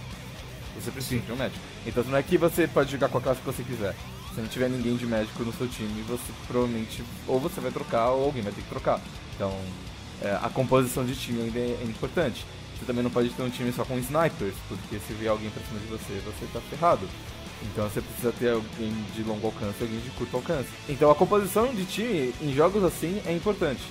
Você 0.75 0.90
precisa 0.90 1.20
de 1.20 1.30
um 1.30 1.37
médico. 1.37 1.60
Então 1.87 2.02
não 2.04 2.16
é 2.16 2.22
que 2.22 2.38
você 2.38 2.66
pode 2.66 2.90
jogar 2.90 3.10
com 3.10 3.18
a 3.18 3.20
classe 3.20 3.40
que 3.40 3.46
você 3.46 3.62
quiser. 3.62 3.94
Se 4.34 4.40
não 4.40 4.48
tiver 4.48 4.70
ninguém 4.70 4.96
de 4.96 5.04
médico 5.04 5.42
no 5.42 5.52
seu 5.52 5.68
time, 5.68 6.00
você 6.08 6.32
provavelmente 6.46 7.04
ou 7.26 7.38
você 7.38 7.60
vai 7.60 7.70
trocar 7.70 8.08
ou 8.08 8.25
alguém 8.25 8.42
vai 8.42 8.52
ter 8.52 8.62
que 8.62 8.68
trocar. 8.70 8.98
Então 9.37 9.52
é, 10.22 10.38
a 10.42 10.48
composição 10.48 11.04
de 11.04 11.14
time 11.14 11.42
ainda 11.42 11.58
é, 11.58 11.78
é 11.82 11.84
importante. 11.84 12.46
Você 12.78 12.87
também 12.87 13.02
não 13.02 13.10
pode 13.10 13.28
ter 13.28 13.42
um 13.42 13.50
time 13.50 13.70
só 13.70 13.84
com 13.84 13.98
snipers, 13.98 14.54
porque 14.66 14.98
se 15.06 15.12
vier 15.12 15.30
alguém 15.30 15.50
pra 15.50 15.62
cima 15.62 15.78
de 15.78 15.87
você, 15.88 16.22
você 16.25 16.46
tá 16.50 16.60
ferrado. 16.70 17.06
Então 17.64 17.87
você 17.87 18.00
precisa 18.00 18.32
ter 18.32 18.52
alguém 18.52 18.94
de 19.14 19.22
longo 19.25 19.46
alcance 19.46 19.76
e 19.80 19.82
alguém 19.82 20.00
de 20.00 20.10
curto 20.10 20.37
alcance. 20.37 20.70
Então 20.88 21.10
a 21.10 21.14
composição 21.14 21.75
de 21.75 21.84
time 21.84 22.32
em 22.40 22.54
jogos 22.54 22.82
assim 22.82 23.20
é 23.26 23.32
importante. 23.34 23.82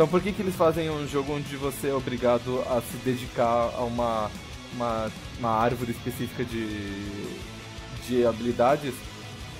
Então 0.00 0.08
por 0.08 0.22
que, 0.22 0.32
que 0.32 0.40
eles 0.40 0.56
fazem 0.56 0.88
um 0.88 1.06
jogo 1.06 1.34
onde 1.34 1.56
você 1.56 1.88
é 1.88 1.94
obrigado 1.94 2.62
a 2.62 2.80
se 2.80 2.96
dedicar 3.04 3.70
a 3.76 3.84
uma, 3.84 4.30
uma, 4.72 5.10
uma 5.38 5.50
árvore 5.50 5.90
específica 5.90 6.42
de, 6.42 6.66
de 8.08 8.24
habilidades 8.24 8.94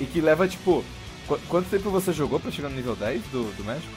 e 0.00 0.06
que 0.06 0.18
leva 0.18 0.48
tipo. 0.48 0.82
qu- 1.28 1.38
quanto 1.46 1.68
tempo 1.68 1.90
você 1.90 2.10
jogou 2.10 2.40
pra 2.40 2.50
chegar 2.50 2.70
no 2.70 2.74
nível 2.76 2.96
10 2.96 3.20
do, 3.24 3.54
do 3.54 3.64
México? 3.66 3.92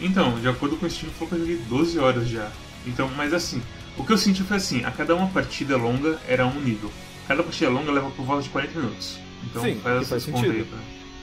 Então, 0.00 0.38
de 0.38 0.46
acordo 0.46 0.76
com 0.76 0.86
o 0.86 0.88
Steam, 0.88 1.10
falou 1.10 1.28
que 1.28 1.34
eu 1.34 1.40
joguei 1.40 1.56
12 1.56 1.98
horas 1.98 2.28
já. 2.28 2.52
Então, 2.86 3.10
mas 3.16 3.34
assim, 3.34 3.60
o 3.98 4.04
que 4.04 4.12
eu 4.12 4.18
senti 4.18 4.44
foi 4.44 4.58
assim, 4.58 4.84
a 4.84 4.92
cada 4.92 5.16
uma 5.16 5.26
partida 5.30 5.76
longa 5.76 6.20
era 6.28 6.46
um 6.46 6.60
nível. 6.60 6.92
Cada 7.26 7.42
partida 7.42 7.68
longa 7.68 7.90
leva 7.90 8.12
por 8.12 8.24
volta 8.24 8.44
de 8.44 8.48
40 8.50 8.78
minutos. 8.78 9.18
Então 9.42 9.64
Sim, 9.64 9.80
faz 9.80 10.02
essas 10.02 10.24
contas 10.26 10.50
aí, 10.50 10.58
sentido. 10.58 10.78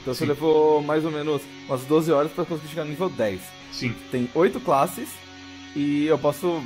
Então 0.07 0.15
você 0.15 0.23
Sim. 0.23 0.29
levou 0.29 0.81
mais 0.81 1.03
ou 1.03 1.11
menos 1.11 1.41
umas 1.67 1.81
12 1.81 2.13
horas 2.13 2.31
pra 2.31 2.45
conseguir 2.45 2.69
chegar 2.69 2.85
no 2.85 2.91
nível 2.91 3.09
10. 3.09 3.41
Sim. 3.73 3.93
Tem 4.09 4.29
8 4.33 4.57
classes 4.61 5.09
e 5.75 6.05
eu 6.05 6.17
posso 6.17 6.63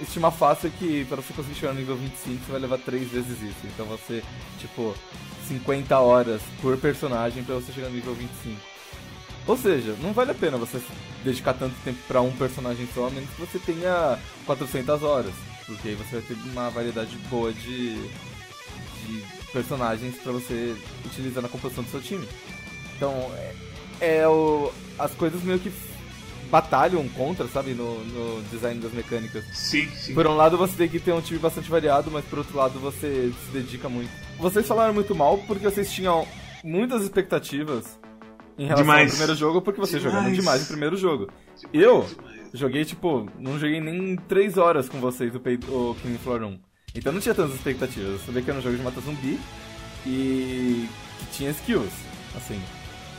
estimar 0.00 0.30
fácil 0.30 0.70
que 0.78 1.04
para 1.06 1.16
você 1.16 1.32
conseguir 1.32 1.56
chegar 1.56 1.72
no 1.72 1.80
nível 1.80 1.96
25 1.96 2.44
você 2.44 2.52
vai 2.52 2.60
levar 2.60 2.78
3 2.78 3.08
vezes 3.08 3.42
isso. 3.42 3.58
Então 3.64 3.84
você, 3.86 4.22
tipo, 4.60 4.94
50 5.48 5.98
horas 5.98 6.40
por 6.62 6.76
personagem 6.76 7.42
pra 7.42 7.56
você 7.56 7.72
chegar 7.72 7.88
no 7.88 7.96
nível 7.96 8.14
25. 8.14 8.60
Ou 9.48 9.56
seja, 9.56 9.96
não 10.00 10.12
vale 10.12 10.30
a 10.30 10.34
pena 10.34 10.56
você 10.56 10.80
dedicar 11.24 11.54
tanto 11.54 11.74
tempo 11.82 11.98
pra 12.06 12.20
um 12.20 12.30
personagem 12.30 12.88
só, 12.94 13.08
a 13.08 13.10
menos 13.10 13.28
que 13.30 13.40
você 13.40 13.58
tenha 13.58 14.16
400 14.46 15.02
horas. 15.02 15.34
Porque 15.66 15.88
aí 15.88 15.94
você 15.96 16.20
vai 16.20 16.22
ter 16.22 16.34
uma 16.48 16.70
variedade 16.70 17.16
boa 17.28 17.52
de, 17.52 17.94
de 17.96 19.24
personagens 19.52 20.14
pra 20.22 20.30
você 20.30 20.76
utilizar 21.04 21.42
na 21.42 21.48
composição 21.48 21.82
do 21.82 21.90
seu 21.90 22.00
time. 22.00 22.28
Então, 23.04 23.30
é, 24.00 24.16
é 24.20 24.28
o, 24.28 24.72
as 24.98 25.12
coisas 25.14 25.42
meio 25.42 25.58
que 25.58 25.70
batalham 26.50 27.06
contra, 27.10 27.46
sabe, 27.48 27.72
no, 27.74 27.98
no 28.04 28.42
design 28.50 28.80
das 28.80 28.92
mecânicas. 28.92 29.44
Sim, 29.52 29.88
sim. 29.88 30.14
Por 30.14 30.26
um 30.26 30.34
lado 30.34 30.56
você 30.56 30.74
tem 30.76 30.88
que 30.88 30.98
ter 31.00 31.12
um 31.12 31.20
time 31.20 31.38
bastante 31.38 31.68
variado, 31.70 32.10
mas 32.10 32.24
por 32.24 32.38
outro 32.38 32.56
lado 32.56 32.78
você 32.78 33.32
se 33.44 33.50
dedica 33.52 33.88
muito. 33.88 34.10
Vocês 34.38 34.66
falaram 34.66 34.94
muito 34.94 35.14
mal 35.14 35.38
porque 35.46 35.64
vocês 35.64 35.92
tinham 35.92 36.26
muitas 36.62 37.02
expectativas 37.02 37.98
em 38.56 38.64
relação 38.66 38.84
Demais. 38.84 39.02
ao 39.10 39.16
primeiro 39.16 39.34
jogo, 39.34 39.60
porque 39.62 39.80
vocês 39.80 40.00
Demais. 40.02 40.16
jogaram 40.18 40.34
demais 40.34 40.62
o 40.62 40.66
primeiro 40.68 40.96
jogo. 40.96 41.28
Eu 41.72 42.06
joguei, 42.52 42.84
tipo, 42.84 43.28
não 43.38 43.58
joguei 43.58 43.80
nem 43.80 44.16
3 44.16 44.56
horas 44.58 44.88
com 44.88 45.00
vocês 45.00 45.34
o, 45.34 45.40
Pay- 45.40 45.58
o 45.68 45.96
Killing 46.00 46.18
Floor 46.18 46.42
1. 46.44 46.58
Então 46.94 47.12
não 47.12 47.20
tinha 47.20 47.34
tantas 47.34 47.54
expectativas. 47.56 48.12
Eu 48.12 48.18
sabia 48.20 48.42
que 48.42 48.50
era 48.50 48.58
um 48.58 48.62
jogo 48.62 48.76
de 48.76 48.82
mata 48.82 49.00
zumbi 49.00 49.40
e 50.06 50.86
que 51.18 51.26
tinha 51.36 51.50
skills, 51.50 51.90
assim. 52.36 52.60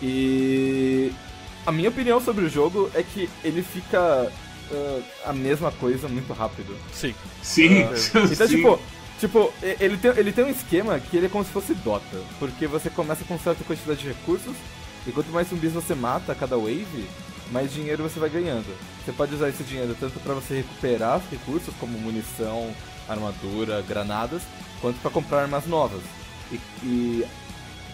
E 0.01 1.11
a 1.65 1.71
minha 1.71 1.89
opinião 1.89 2.19
sobre 2.21 2.45
o 2.45 2.49
jogo 2.49 2.89
é 2.93 3.01
que 3.03 3.29
ele 3.43 3.61
fica 3.63 4.31
ah, 4.71 5.01
a 5.25 5.33
mesma 5.33 5.71
coisa 5.71 6.07
muito 6.07 6.31
rápido. 6.33 6.75
Sim. 6.93 7.13
Sim, 7.41 7.81
Então, 8.31 8.47
sim. 8.47 8.55
tipo, 8.57 8.79
tipo 9.19 9.53
ele, 9.79 9.97
tem, 9.97 10.11
ele 10.17 10.31
tem 10.31 10.45
um 10.45 10.49
esquema 10.49 10.99
que 10.99 11.17
ele 11.17 11.25
é 11.27 11.29
como 11.29 11.43
se 11.43 11.51
fosse 11.51 11.73
Dota. 11.75 12.21
Porque 12.39 12.67
você 12.67 12.89
começa 12.89 13.23
com 13.25 13.37
certa 13.39 13.63
quantidade 13.63 13.99
de 14.01 14.07
recursos, 14.09 14.55
e 15.07 15.11
quanto 15.11 15.29
mais 15.29 15.49
zumbis 15.49 15.71
você 15.73 15.93
mata 15.95 16.31
a 16.31 16.35
cada 16.35 16.57
wave, 16.57 17.05
mais 17.51 17.71
dinheiro 17.73 18.03
você 18.03 18.19
vai 18.19 18.29
ganhando. 18.29 18.65
Você 19.03 19.11
pode 19.11 19.35
usar 19.35 19.49
esse 19.49 19.63
dinheiro 19.63 19.95
tanto 19.99 20.19
pra 20.19 20.33
você 20.33 20.55
recuperar 20.57 21.21
recursos, 21.31 21.73
como 21.79 21.97
munição, 21.97 22.73
armadura, 23.07 23.83
granadas, 23.87 24.41
quanto 24.81 24.99
pra 24.99 25.11
comprar 25.11 25.41
armas 25.43 25.67
novas. 25.67 26.01
E, 26.51 26.55
e- 26.83 27.25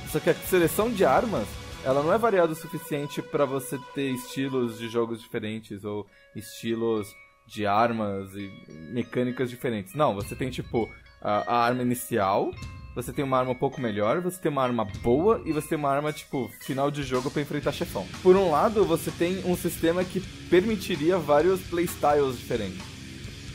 Só 0.09 0.19
que 0.21 0.29
a 0.29 0.33
seleção 0.33 0.89
de 0.89 1.03
armas, 1.03 1.45
ela 1.83 2.03
não 2.03 2.13
é 2.13 2.17
variada 2.17 2.53
o 2.53 2.55
suficiente 2.55 3.21
pra 3.21 3.45
você 3.45 3.77
ter 3.93 4.11
estilos 4.11 4.77
de 4.77 4.87
jogos 4.87 5.21
diferentes, 5.21 5.83
ou 5.83 6.07
estilos 6.35 7.13
de 7.47 7.65
armas 7.65 8.33
e 8.35 8.51
mecânicas 8.93 9.49
diferentes. 9.49 9.93
Não, 9.93 10.13
você 10.13 10.35
tem 10.35 10.49
tipo 10.49 10.89
a, 11.21 11.53
a 11.53 11.65
arma 11.65 11.81
inicial, 11.81 12.51
você 12.95 13.11
tem 13.11 13.23
uma 13.23 13.37
arma 13.37 13.51
um 13.51 13.55
pouco 13.55 13.81
melhor, 13.81 14.21
você 14.21 14.39
tem 14.39 14.51
uma 14.51 14.63
arma 14.63 14.85
boa 15.01 15.41
e 15.45 15.51
você 15.51 15.69
tem 15.69 15.77
uma 15.77 15.89
arma 15.89 16.13
tipo 16.13 16.49
final 16.59 16.91
de 16.91 17.03
jogo 17.03 17.31
pra 17.31 17.41
enfrentar 17.41 17.71
chefão. 17.71 18.07
Por 18.21 18.35
um 18.35 18.51
lado, 18.51 18.85
você 18.85 19.09
tem 19.11 19.43
um 19.45 19.55
sistema 19.55 20.03
que 20.03 20.19
permitiria 20.49 21.17
vários 21.17 21.61
playstyles 21.61 22.37
diferentes. 22.37 22.90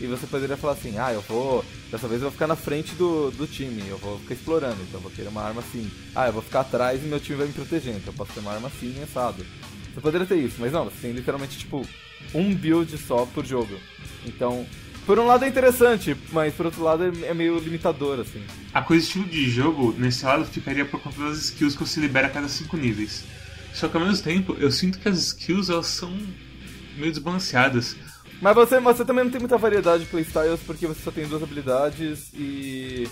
E 0.00 0.07
você 0.07 0.26
poderia 0.26 0.57
falar 0.57 0.75
assim, 0.75 0.99
ah, 0.99 1.12
eu 1.12 1.23
vou. 1.23 1.65
Dessa 1.91 2.07
vez 2.07 2.21
eu 2.21 2.29
vou 2.29 2.33
ficar 2.33 2.47
na 2.47 2.57
frente 2.57 2.95
do, 2.95 3.31
do 3.31 3.47
time, 3.47 3.83
eu 3.88 3.99
vou 3.99 4.19
ficar 4.19 4.35
explorando, 4.35 4.76
então 4.83 4.95
eu 4.95 5.00
vou 5.00 5.11
querer 5.11 5.29
uma 5.29 5.43
arma 5.43 5.61
assim. 5.61 5.91
Ah, 6.15 6.26
eu 6.26 6.33
vou 6.33 6.43
ficar 6.43 6.61
atrás 6.61 7.03
e 7.03 7.07
meu 7.07 7.21
time 7.21 7.38
vai 7.38 7.47
me 7.47 7.53
proteger, 7.53 7.95
então 7.95 8.12
eu 8.12 8.17
posso 8.17 8.33
ter 8.33 8.41
uma 8.41 8.53
arma 8.53 8.69
assim, 8.69 8.95
assado. 9.03 9.45
Você 9.95 10.00
poderia 10.00 10.26
ter 10.26 10.37
isso, 10.37 10.57
mas 10.59 10.73
não, 10.73 10.85
você 10.85 10.97
tem 11.00 11.12
literalmente 11.12 11.59
tipo 11.59 11.87
um 12.35 12.55
build 12.55 12.97
só 12.99 13.25
por 13.26 13.47
jogo. 13.47 13.75
Então, 14.26 14.67
por 15.07 15.19
um 15.19 15.26
lado 15.26 15.45
é 15.45 15.49
interessante, 15.49 16.17
mas 16.33 16.53
por 16.53 16.67
outro 16.67 16.83
lado 16.83 17.05
é, 17.05 17.29
é 17.29 17.33
meio 17.33 17.59
limitador, 17.59 18.21
assim. 18.21 18.43
A 18.75 18.83
coisa 18.83 19.05
estilo 19.05 19.25
de 19.25 19.49
jogo, 19.49 19.95
nesse 19.97 20.25
lado, 20.25 20.45
ficaria 20.45 20.85
por 20.85 21.00
conta 21.00 21.21
das 21.21 21.38
skills 21.38 21.76
que 21.76 21.87
você 21.87 22.00
libera 22.00 22.26
a 22.26 22.31
cada 22.31 22.49
5 22.49 22.76
níveis. 22.76 23.25
Só 23.73 23.88
que 23.88 23.97
ao 23.97 24.05
mesmo 24.05 24.25
tempo, 24.25 24.57
eu 24.59 24.71
sinto 24.71 24.99
que 24.99 25.09
as 25.09 25.19
skills 25.19 25.71
elas 25.71 25.87
são 25.87 26.11
meio 26.97 27.12
desbalanceadas. 27.12 27.97
Mas 28.40 28.55
você, 28.55 28.78
você 28.81 29.05
também 29.05 29.25
não 29.25 29.31
tem 29.31 29.40
muita 29.40 29.57
variedade 29.57 30.05
de 30.05 30.11
playstyles 30.11 30.61
porque 30.66 30.87
você 30.87 31.00
só 31.02 31.11
tem 31.11 31.26
duas 31.26 31.43
habilidades 31.43 32.31
e. 32.35 33.09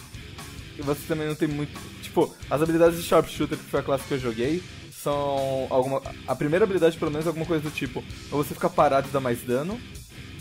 E 0.77 0.83
você 0.83 1.01
também 1.07 1.27
não 1.29 1.35
tem 1.35 1.49
muito. 1.49 1.73
Tipo, 2.03 2.35
as 2.51 2.61
habilidades 2.61 2.97
de 3.01 3.05
Sharpshooter, 3.09 3.57
que 3.57 3.65
foi 3.65 3.81
a 3.81 3.83
classe 3.83 4.05
que 4.09 4.15
eu 4.15 4.19
joguei, 4.19 4.63
são 4.93 5.67
alguma. 5.71 6.03
A 6.27 6.35
primeira 6.35 6.65
habilidade, 6.65 6.97
pelo 6.99 7.11
menos, 7.11 7.27
é 7.27 7.29
alguma 7.29 7.47
coisa 7.47 7.63
do 7.63 7.71
tipo: 7.71 8.03
ou 8.31 8.43
você 8.43 8.55
fica 8.55 8.69
parado 8.69 9.09
e 9.09 9.13
dá 9.13 9.21
mais 9.21 9.41
dano, 9.43 9.81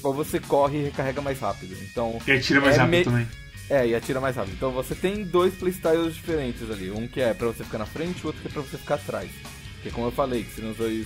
ou 0.01 0.13
você 0.13 0.39
corre 0.39 0.79
e 0.79 0.83
recarrega 0.85 1.21
mais 1.21 1.39
rápido. 1.39 1.75
Então. 1.89 2.19
E 2.27 2.31
atira 2.31 2.59
mais 2.61 2.75
É 2.75 2.79
rápido 2.79 2.97
me- 2.97 3.03
também. 3.05 3.27
É, 3.69 3.87
e 3.87 3.95
atira 3.95 4.19
mais 4.19 4.35
rápido. 4.35 4.53
Então 4.55 4.71
você 4.71 4.93
tem 4.95 5.23
dois 5.23 5.53
playstyles 5.53 6.15
diferentes 6.15 6.69
ali. 6.69 6.91
Um 6.91 7.07
que 7.07 7.21
é 7.21 7.33
pra 7.33 7.47
você 7.47 7.63
ficar 7.63 7.77
na 7.77 7.85
frente, 7.85 8.21
o 8.23 8.27
outro 8.27 8.41
que 8.41 8.47
é 8.47 8.51
pra 8.51 8.61
você 8.61 8.77
ficar 8.77 8.95
atrás. 8.95 9.29
Que 9.81 9.89
é 9.89 9.91
como 9.91 10.07
eu 10.07 10.11
falei, 10.11 10.43
que 10.43 10.51
seriam 10.53 10.71
os 10.71 10.77
dois 10.77 11.05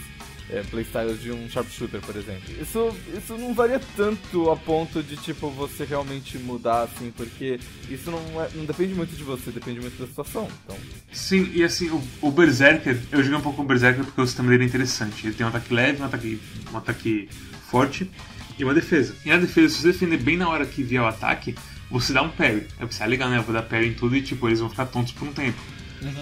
é, 0.50 0.62
playstyles 0.63 1.22
de 1.22 1.32
um 1.32 1.50
sharpshooter, 1.50 2.00
por 2.01 2.16
exemplo. 2.16 2.44
Isso, 2.62 2.96
isso 3.18 3.38
não 3.38 3.54
varia 3.54 3.82
tanto 3.96 4.50
a 4.50 4.56
ponto 4.56 5.04
de, 5.04 5.18
tipo, 5.18 5.50
você 5.50 5.84
realmente 5.84 6.38
mudar, 6.38 6.84
assim, 6.84 7.12
porque 7.16 7.60
isso 7.89 8.10
não, 8.10 8.42
é- 8.42 8.50
não 8.56 8.66
depende 8.66 8.94
muito 8.94 9.16
de 9.16 9.24
você, 9.24 9.51
depende 9.51 9.80
muito 9.82 9.98
da 10.00 10.08
situação. 10.08 10.48
Então, 10.63 10.77
Sim, 11.12 11.51
e 11.54 11.63
assim, 11.63 11.89
o, 11.89 12.01
o 12.22 12.32
Berserker, 12.32 12.98
eu 13.12 13.22
joguei 13.24 13.38
um 13.38 13.42
pouco 13.42 13.58
com 13.58 13.63
o 13.63 13.68
Berserker 13.68 14.04
porque 14.06 14.22
o 14.22 14.25
sistema 14.25 14.50
dele 14.50 14.63
é 14.63 14.68
interessante. 14.68 15.27
Ele 15.27 15.36
tem 15.36 15.46
um 15.46 15.50
ataque 15.50 15.74
leve, 15.74 16.01
um 16.01 16.06
ataque, 16.06 16.39
um 16.74 16.77
ataque 16.77 17.27
forte 17.70 18.10
e 18.58 18.63
uma 18.63 18.74
defesa. 18.74 19.13
E 19.25 19.30
na 19.30 19.38
defesa, 19.38 19.74
se 19.75 19.82
você 19.82 19.92
defender 19.92 20.18
bem 20.18 20.38
na 20.38 20.48
hora 20.50 20.66
que 20.66 20.82
vier 20.82 21.01
o 21.01 21.06
ataque, 21.08 21.56
você 21.92 22.13
dá 22.13 22.22
um 22.22 22.30
parry. 22.30 22.66
Aí 22.80 22.86
você, 22.86 23.04
ah, 23.04 23.06
legal, 23.06 23.30
né? 23.30 23.38
Eu 23.38 23.44
vou 23.44 23.54
dar 23.54 23.63
parry 23.63 23.88
em 23.89 23.94
tudo 23.94 24.16
e 24.16 24.22
tipo, 24.22 24.48
eles 24.48 24.60
vão 24.60 24.70
ficar 24.70 24.86
tontos 24.86 25.12
por 25.12 25.27
um 25.27 25.34
tempo. 25.34 25.60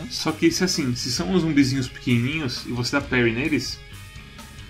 Só 0.10 0.32
que 0.32 0.50
se 0.52 0.64
assim, 0.64 0.96
se 0.96 1.12
são 1.12 1.32
uns 1.32 1.42
zumbizinhos 1.42 1.88
pequenininhos 1.90 2.66
e 2.66 2.70
você 2.70 2.94
dá 2.96 3.02
parry 3.02 3.32
neles, 3.34 3.78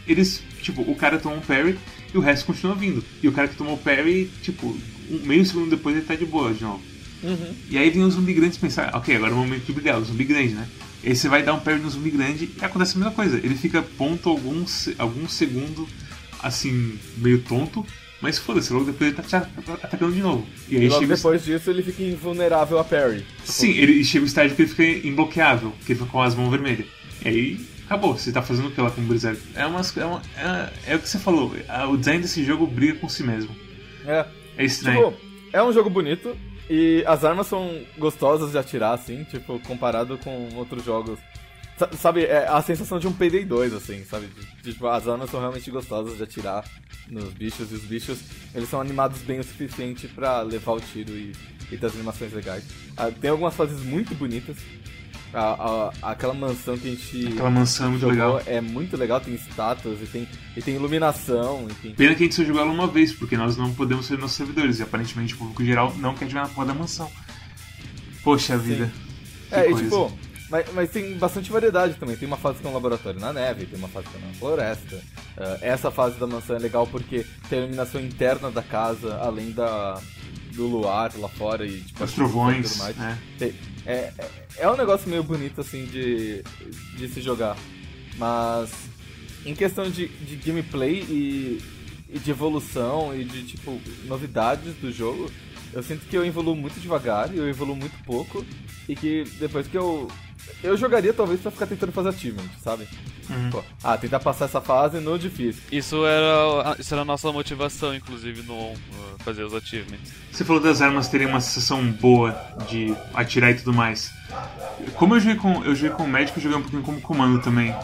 eles, 0.08 0.42
tipo, 0.62 0.82
o 0.82 0.96
cara 0.96 1.18
toma 1.18 1.36
um 1.36 1.42
parry 1.42 1.78
e 2.14 2.18
o 2.18 2.22
resto 2.22 2.46
continua 2.46 2.76
vindo. 2.76 3.04
E 3.22 3.28
o 3.28 3.32
cara 3.32 3.48
que 3.48 3.56
tomou 3.56 3.78
parry, 3.78 4.30
tipo, 4.42 4.78
um 5.10 5.20
meio 5.26 5.46
segundo 5.46 5.70
depois 5.70 5.96
ele 5.96 6.06
tá 6.06 6.16
de 6.16 6.26
boa 6.26 6.54
de 6.54 6.64
novo. 6.64 6.82
E 7.70 7.78
aí 7.78 7.90
vem 7.90 8.04
o 8.04 8.12
zumbi 8.12 8.34
grande 8.34 8.60
pensar, 8.60 8.96
ok, 8.96 9.16
agora 9.16 9.32
é 9.32 9.36
o 9.36 9.38
momento 9.38 9.66
de 9.66 9.74
brilhar, 9.74 10.00
o 10.00 10.06
zumbi 10.06 10.24
grande, 10.24 10.54
né? 10.54 10.68
E 11.04 11.10
aí 11.10 11.16
você 11.16 11.28
vai 11.28 11.44
dar 11.44 11.54
um 11.54 11.60
parry 11.60 11.80
no 11.80 11.90
zumbi 11.90 12.12
grande 12.12 12.50
e 12.56 12.64
acontece 12.64 12.96
a 12.96 13.00
mesma 13.00 13.14
coisa. 13.14 13.38
Ele 13.38 13.56
fica 13.56 13.82
ponto 13.82 14.30
algum, 14.30 14.64
algum 14.98 15.28
segundo, 15.28 15.88
assim, 16.42 17.00
meio 17.18 17.40
tonto, 17.42 17.86
mas 18.22 18.38
foda-se, 18.38 18.72
logo 18.72 18.86
depois 18.86 19.10
ele 19.12 19.16
tá 19.16 19.24
te 19.24 19.36
atacando 19.36 20.14
de 20.14 20.22
novo. 20.22 20.48
E 20.70 20.78
aí 20.78 20.84
e 20.84 20.88
logo 20.88 21.02
chega 21.02 21.14
o 21.14 21.16
depois 21.16 21.44
disso 21.44 21.70
ele 21.70 21.84
fica 21.84 22.04
invulnerável 22.04 22.80
a 22.80 22.84
parry. 22.84 23.26
Sim, 23.44 23.72
ele 23.72 24.04
chega 24.04 24.24
o 24.24 24.28
estágio 24.28 24.56
que 24.56 24.62
ele 24.62 24.70
fica 24.70 25.08
imbloqueável, 25.08 25.74
que 25.86 25.94
ele 25.94 26.00
fica 26.00 26.12
com 26.12 26.22
as 26.22 26.36
mãos 26.36 26.50
vermelhas. 26.50 26.86
E 27.24 27.28
aí, 27.28 27.66
acabou, 27.86 28.18
você 28.18 28.32
tá 28.32 28.42
fazendo 28.42 28.72
lá 28.82 28.92
com 28.92 29.02
o 29.02 29.06
Berserk? 29.06 29.42
É, 29.56 29.66
umas, 29.66 29.96
é, 29.96 30.06
uma, 30.06 30.22
é, 30.38 30.94
é 30.94 30.96
o 30.96 31.00
que 31.00 31.08
você 31.10 31.20
falou, 31.20 31.52
o 31.90 31.98
design 31.98 32.22
desse 32.22 32.44
jogo 32.44 32.68
briga 32.68 33.00
com 33.00 33.08
si 33.10 33.24
mesmo. 33.24 33.56
É, 34.06 34.26
É 34.58 34.66
estranho. 34.66 35.12
Tipo, 35.12 35.26
é 35.54 35.64
um 35.64 35.72
jogo 35.74 35.90
bonito 35.90 36.36
e 36.70 37.04
as 37.08 37.24
armas 37.24 37.48
são 37.48 37.82
gostosas 37.98 38.52
de 38.52 38.58
atirar, 38.58 38.94
assim, 38.94 39.24
tipo, 39.26 39.60
comparado 39.60 40.18
com 40.18 40.50
outros 40.56 40.84
jogos. 40.84 41.20
Sa- 41.78 41.90
Sabe, 41.94 42.24
é 42.24 42.48
a 42.48 42.62
sensação 42.62 43.00
de 43.00 43.08
um 43.08 43.12
Payday 43.14 43.44
2, 43.46 43.74
assim, 43.74 44.04
sabe? 44.06 44.28
De- 44.28 44.72
Tipo, 44.72 44.88
as 44.88 45.08
armas 45.08 45.30
são 45.30 45.40
realmente 45.40 45.70
gostosas 45.70 46.18
de 46.18 46.24
atirar 46.24 46.64
nos 47.10 47.34
bichos 47.34 47.72
e 47.72 47.76
os 47.76 47.84
bichos, 47.84 48.20
eles 48.56 48.68
são 48.70 48.82
animados 48.82 49.20
bem 49.22 49.40
o 49.40 49.44
suficiente 49.44 50.08
pra 50.08 50.42
levar 50.42 50.72
o 50.74 50.80
tiro 50.82 51.12
e, 51.12 51.34
e 51.72 51.78
ter 51.78 51.86
as 51.86 51.94
animações 51.94 52.34
legais. 52.34 52.64
Ah, 52.98 53.12
tem 53.12 53.30
algumas 53.30 53.54
fases 53.54 53.82
muito 53.84 54.16
bonitas. 54.16 54.56
A, 55.36 55.90
a- 56.02 56.12
aquela 56.12 56.34
mansão 56.34 56.78
que 56.78 56.88
a 56.88 56.92
gente 56.92 57.28
Aquela 57.34 57.50
mansão 57.50 57.88
é 57.88 57.90
muito 57.90 58.08
legal. 58.08 58.42
é 58.46 58.62
muito 58.62 58.96
legal, 58.98 59.20
tem 59.20 59.34
estátuas 59.36 60.02
e 60.02 60.06
tem, 60.06 60.28
e 60.56 60.62
tem 60.62 60.76
iluminação, 60.76 61.68
enfim. 61.70 61.94
Pena 61.96 62.16
que 62.16 62.24
a 62.24 62.26
gente 62.26 62.36
só 62.36 62.44
jogou 62.44 62.62
ela 62.62 62.72
uma 62.72 62.88
vez, 62.88 63.12
porque 63.14 63.36
nós 63.36 63.58
não 63.58 63.74
podemos 63.74 64.06
ser 64.06 64.18
nossos 64.18 64.38
servidores, 64.38 64.80
e 64.80 64.84
aparentemente 64.84 65.34
o 65.34 65.38
público 65.38 65.64
geral 65.66 65.94
não 65.98 66.14
quer 66.16 66.28
jogar 66.30 66.44
na 66.44 66.50
porra 66.50 66.68
da 66.68 66.74
mansão. 66.74 67.12
Poxa 68.24 68.58
vida. 68.58 68.92
É, 69.52 69.62
e 69.68 69.72
coisa. 69.72 69.84
tipo, 69.84 70.12
mas, 70.50 70.66
mas 70.74 70.90
tem 70.92 71.18
bastante 71.18 71.52
variedade 71.52 71.96
também. 71.96 72.16
Tem 72.16 72.28
uma 72.28 72.38
fase 72.38 72.60
que 72.60 72.66
é 72.66 72.70
um 72.70 72.74
laboratório 72.74 73.20
na 73.20 73.32
neve, 73.34 73.66
tem 73.66 73.78
uma 73.78 73.88
fase 73.88 74.08
que 74.08 74.18
é 74.18 74.26
na 74.28 74.34
floresta. 74.34 75.02
Ah, 75.38 75.58
essa 75.62 75.92
fase 75.92 76.18
da 76.20 76.26
mansão 76.28 76.56
é 76.56 76.60
legal 76.60 76.88
porque 76.88 77.26
tem 77.50 77.60
a 77.60 77.62
iluminação 77.64 78.02
interna 78.02 78.50
da 78.50 78.64
casa, 78.64 79.18
além 79.18 79.52
da 79.52 80.00
do 80.56 80.68
luar 80.68 81.12
lá 81.18 81.28
fora 81.30 81.66
e 81.66 81.82
tipo 81.82 82.04
Os 82.04 82.14
trovões, 82.14 82.72
tudo 82.72 82.80
mais. 82.84 82.96
né? 82.98 83.18
É, 83.86 83.92
é, 83.92 84.14
é 84.58 84.70
um 84.70 84.76
negócio 84.76 85.10
meio 85.10 85.24
bonito 85.24 85.62
assim 85.62 85.86
de, 85.86 86.44
de 86.98 87.08
se 87.10 87.22
jogar. 87.22 87.58
Mas 88.18 88.72
em 89.46 89.54
questão 89.54 89.90
de, 89.90 90.08
de 90.08 90.36
gameplay 90.38 91.06
e, 91.10 91.62
e 92.10 92.20
de 92.20 92.32
evolução 92.32 93.14
e 93.16 93.24
de 93.24 93.44
tipo 93.44 93.80
novidades 94.06 94.74
do 94.76 94.92
jogo, 94.92 95.30
eu 95.74 95.84
sinto 95.84 96.06
que 96.08 96.16
eu 96.18 96.26
evoluo 96.26 96.56
muito 96.56 96.80
devagar 96.80 97.34
e 97.34 97.38
eu 97.38 97.48
evoluo 97.48 97.76
muito 97.76 98.02
pouco. 98.04 98.46
E 98.88 98.96
que 98.96 99.24
depois 99.40 99.68
que 99.68 99.78
eu. 99.78 100.08
Eu 100.64 100.78
jogaria 100.78 101.14
talvez 101.14 101.42
pra 101.42 101.52
ficar 101.52 101.68
tentando 101.68 101.92
fazer 101.92 102.10
achievement, 102.10 102.50
sabe? 102.64 102.88
Uhum. 103.30 103.50
Pô, 103.50 103.64
ah, 103.84 103.98
tentar 103.98 104.20
passar 104.20 104.46
essa 104.46 104.62
fase 104.62 105.00
no 105.00 105.18
difícil. 105.18 105.62
Isso 105.72 106.06
era, 106.06 106.76
isso 106.80 106.94
era 106.94 107.02
a 107.02 107.06
nossa 107.06 107.32
motivação, 107.32 107.96
inclusive, 107.96 108.44
no 108.44 108.54
uh, 108.54 108.78
fazer 109.20 109.44
os 109.44 109.54
achievements. 109.54 110.12
Você 110.32 110.44
falou 110.44 110.62
das 110.62 110.82
armas 110.82 111.08
terem 111.08 111.28
uma 111.28 111.42
sensação 111.42 111.84
boa 111.92 112.36
de 112.70 112.96
atirar 113.14 113.52
e 113.52 113.56
tudo 113.56 113.74
mais. 113.74 114.12
Como 114.96 115.16
eu 115.16 115.20
joguei 115.20 115.36
com, 115.36 115.64
eu 115.64 115.76
joguei 115.76 115.92
com 115.92 116.04
o 116.04 116.08
médico, 116.08 116.38
eu 116.40 116.44
joguei 116.44 116.58
um 116.58 116.62
pouquinho 116.62 116.84
como 116.84 117.02
comando 117.02 117.42
também. 117.42 117.76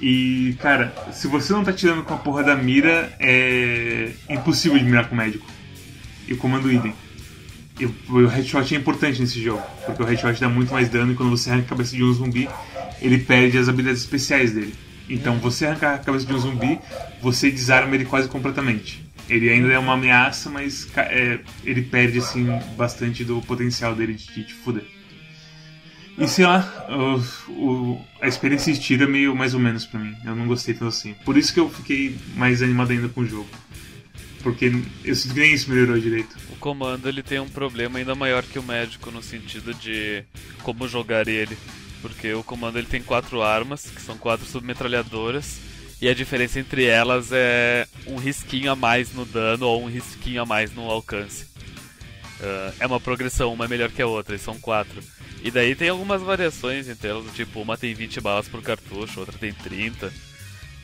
E, 0.00 0.56
cara, 0.60 0.92
se 1.12 1.28
você 1.28 1.52
não 1.52 1.62
tá 1.62 1.72
tirando 1.72 2.02
com 2.02 2.12
a 2.12 2.16
porra 2.16 2.42
da 2.42 2.56
mira, 2.56 3.14
é 3.20 4.12
impossível 4.28 4.76
de 4.76 4.84
mirar 4.84 5.08
com 5.08 5.14
o 5.14 5.18
médico. 5.18 5.46
E 6.26 6.32
o 6.32 6.36
comando 6.36 6.72
idem. 6.72 6.92
O 8.08 8.26
headshot 8.26 8.74
é 8.74 8.78
importante 8.78 9.20
nesse 9.20 9.42
jogo, 9.42 9.62
porque 9.86 10.02
o 10.02 10.06
headshot 10.06 10.40
dá 10.40 10.48
muito 10.48 10.72
mais 10.72 10.88
dano 10.88 11.12
e 11.12 11.14
quando 11.14 11.30
você 11.30 11.50
arranca 11.50 11.66
a 11.66 11.68
cabeça 11.70 11.96
de 11.96 12.02
um 12.02 12.12
zumbi, 12.12 12.48
ele 13.00 13.18
perde 13.18 13.58
as 13.58 13.68
habilidades 13.68 14.02
especiais 14.02 14.52
dele. 14.52 14.74
Então, 15.08 15.38
você 15.38 15.66
arrancar 15.66 15.94
a 15.94 15.98
cabeça 15.98 16.24
de 16.24 16.32
um 16.32 16.38
zumbi, 16.38 16.78
você 17.20 17.50
desarma 17.50 17.94
ele 17.94 18.04
quase 18.04 18.28
completamente. 18.28 19.04
Ele 19.28 19.50
ainda 19.50 19.72
é 19.72 19.78
uma 19.78 19.94
ameaça, 19.94 20.50
mas 20.50 20.88
é, 20.96 21.40
ele 21.64 21.82
perde 21.82 22.18
assim 22.18 22.46
bastante 22.76 23.24
do 23.24 23.40
potencial 23.42 23.94
dele 23.94 24.14
de, 24.14 24.26
te 24.26 24.52
fuder. 24.52 24.84
E 26.18 26.28
sei 26.28 26.44
lá, 26.44 26.86
o, 27.48 27.52
o, 27.52 28.04
a 28.20 28.28
experiência 28.28 28.72
de 28.72 28.80
tiro 28.80 29.04
é 29.04 29.06
meio 29.06 29.34
mais 29.34 29.54
ou 29.54 29.60
menos 29.60 29.86
pra 29.86 29.98
mim. 29.98 30.14
Eu 30.24 30.36
não 30.36 30.46
gostei 30.46 30.74
tanto 30.74 30.88
assim. 30.88 31.14
Por 31.24 31.38
isso 31.38 31.52
que 31.52 31.60
eu 31.60 31.70
fiquei 31.70 32.16
mais 32.36 32.62
animado 32.62 32.90
ainda 32.90 33.08
com 33.08 33.22
o 33.22 33.26
jogo. 33.26 33.48
Porque 34.42 34.70
que 34.70 35.34
nem 35.34 35.54
isso 35.54 35.70
melhorou 35.70 35.98
direito. 35.98 36.36
O 36.50 36.56
comando 36.56 37.08
ele 37.08 37.22
tem 37.22 37.38
um 37.38 37.48
problema 37.48 37.98
ainda 37.98 38.14
maior 38.14 38.42
que 38.42 38.58
o 38.58 38.62
médico 38.62 39.10
no 39.10 39.22
sentido 39.22 39.72
de 39.74 40.24
como 40.62 40.88
jogar 40.88 41.28
ele. 41.28 41.56
Porque 42.00 42.32
o 42.32 42.42
comando 42.42 42.78
ele 42.78 42.88
tem 42.88 43.02
quatro 43.02 43.42
armas, 43.42 43.86
que 43.86 44.02
são 44.02 44.18
quatro 44.18 44.44
submetralhadoras. 44.44 45.60
E 46.00 46.08
a 46.08 46.14
diferença 46.14 46.58
entre 46.58 46.84
elas 46.84 47.30
é 47.30 47.86
um 48.08 48.16
risquinho 48.16 48.72
a 48.72 48.76
mais 48.76 49.14
no 49.14 49.24
dano 49.24 49.68
ou 49.68 49.84
um 49.84 49.88
risquinho 49.88 50.42
a 50.42 50.46
mais 50.46 50.74
no 50.74 50.90
alcance. 50.90 51.44
Uh, 51.44 52.74
é 52.80 52.86
uma 52.86 52.98
progressão, 52.98 53.52
uma 53.52 53.66
é 53.66 53.68
melhor 53.68 53.88
que 53.88 54.02
a 54.02 54.06
outra, 54.06 54.34
e 54.34 54.38
são 54.38 54.58
quatro. 54.58 55.00
E 55.44 55.50
daí 55.50 55.76
tem 55.76 55.88
algumas 55.88 56.20
variações 56.20 56.88
entre 56.88 57.08
elas, 57.08 57.32
tipo, 57.34 57.60
uma 57.60 57.76
tem 57.76 57.94
20 57.94 58.20
balas 58.20 58.48
por 58.48 58.60
cartucho, 58.62 59.20
outra 59.20 59.38
tem 59.38 59.52
30. 59.52 60.12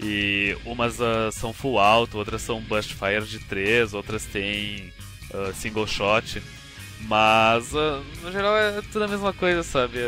E 0.00 0.56
umas 0.64 1.00
uh, 1.00 1.32
são 1.32 1.52
full 1.52 1.78
auto, 1.78 2.18
outras 2.18 2.42
são 2.42 2.60
burst 2.60 2.92
fire 2.92 3.26
de 3.26 3.40
3, 3.40 3.94
outras 3.94 4.24
têm 4.26 4.92
uh, 5.34 5.52
single 5.54 5.86
shot. 5.86 6.42
Mas, 7.02 7.72
no 8.22 8.32
geral, 8.32 8.56
é 8.56 8.82
tudo 8.82 9.04
a 9.04 9.08
mesma 9.08 9.32
coisa, 9.32 9.62
sabe? 9.62 9.98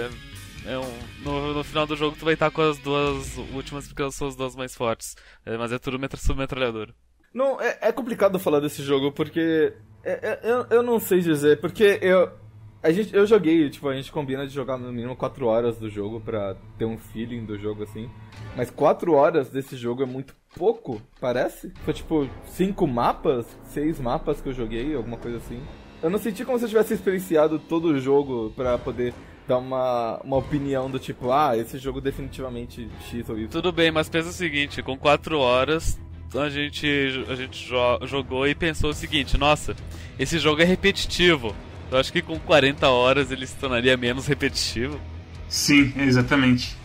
É 0.64 0.78
um, 0.78 1.22
no, 1.22 1.54
no, 1.54 1.64
final 1.64 1.86
do 1.86 1.96
jogo 1.96 2.16
tu 2.18 2.24
vai 2.24 2.34
estar 2.34 2.50
com 2.50 2.62
as 2.62 2.78
duas 2.78 3.36
últimas 3.54 3.86
porque 3.86 4.10
são 4.12 4.28
as 4.28 4.36
duas 4.36 4.54
mais 4.54 4.74
fortes. 4.74 5.16
É, 5.44 5.56
mas 5.56 5.72
é 5.72 5.78
tudo 5.78 5.98
metra 5.98 6.20
submetralhadora. 6.20 6.94
Não, 7.32 7.60
é, 7.60 7.78
é, 7.80 7.92
complicado 7.92 8.38
falar 8.38 8.60
desse 8.60 8.82
jogo 8.82 9.12
porque. 9.12 9.72
É, 10.04 10.12
é, 10.12 10.40
eu, 10.42 10.66
eu 10.70 10.82
não 10.82 10.98
sei 10.98 11.20
dizer, 11.20 11.60
porque 11.60 11.98
eu. 12.02 12.30
A 12.82 12.90
gente, 12.90 13.14
eu 13.14 13.26
joguei, 13.26 13.68
tipo, 13.68 13.88
a 13.88 13.94
gente 13.94 14.10
combina 14.10 14.46
de 14.46 14.54
jogar 14.54 14.78
no 14.78 14.90
mínimo 14.90 15.14
4 15.14 15.46
horas 15.46 15.76
do 15.76 15.90
jogo 15.90 16.18
pra 16.18 16.56
ter 16.78 16.86
um 16.86 16.96
feeling 16.96 17.44
do 17.44 17.58
jogo 17.58 17.82
assim. 17.82 18.08
Mas 18.56 18.70
4 18.70 19.12
horas 19.12 19.50
desse 19.50 19.76
jogo 19.76 20.02
é 20.02 20.06
muito 20.06 20.34
pouco, 20.56 21.00
parece? 21.20 21.70
Foi 21.84 21.92
tipo 21.92 22.26
5 22.46 22.86
mapas, 22.86 23.46
6 23.64 24.00
mapas 24.00 24.40
que 24.40 24.48
eu 24.48 24.54
joguei, 24.54 24.94
alguma 24.94 25.18
coisa 25.18 25.36
assim. 25.36 25.60
Eu 26.02 26.08
não 26.08 26.18
senti 26.18 26.42
como 26.42 26.58
se 26.58 26.64
eu 26.64 26.68
tivesse 26.70 26.94
experienciado 26.94 27.58
todo 27.58 27.88
o 27.88 28.00
jogo 28.00 28.50
pra 28.56 28.78
poder 28.78 29.12
dar 29.46 29.58
uma, 29.58 30.18
uma 30.24 30.38
opinião 30.38 30.90
do 30.90 30.98
tipo, 30.98 31.30
ah, 31.30 31.54
esse 31.54 31.76
jogo 31.76 32.00
definitivamente 32.00 32.88
X 33.10 33.28
ou 33.28 33.38
Y. 33.38 33.48
Tudo 33.48 33.72
bem, 33.72 33.90
mas 33.90 34.08
pensa 34.08 34.30
o 34.30 34.32
seguinte, 34.32 34.82
com 34.82 34.96
4 34.96 35.38
horas 35.38 36.00
a 36.34 36.48
gente, 36.48 36.86
a 37.28 37.34
gente 37.34 37.66
jo 37.66 38.06
jogou 38.06 38.46
e 38.46 38.54
pensou 38.54 38.90
o 38.90 38.94
seguinte, 38.94 39.36
nossa, 39.36 39.74
esse 40.18 40.38
jogo 40.38 40.62
é 40.62 40.64
repetitivo. 40.64 41.54
Eu 41.90 41.98
acho 41.98 42.12
que 42.12 42.22
com 42.22 42.38
40 42.38 42.88
horas 42.88 43.30
ele 43.30 43.46
se 43.46 43.56
tornaria 43.56 43.96
menos 43.96 44.26
repetitivo. 44.26 45.00
Sim, 45.48 45.92
exatamente. 45.96 46.76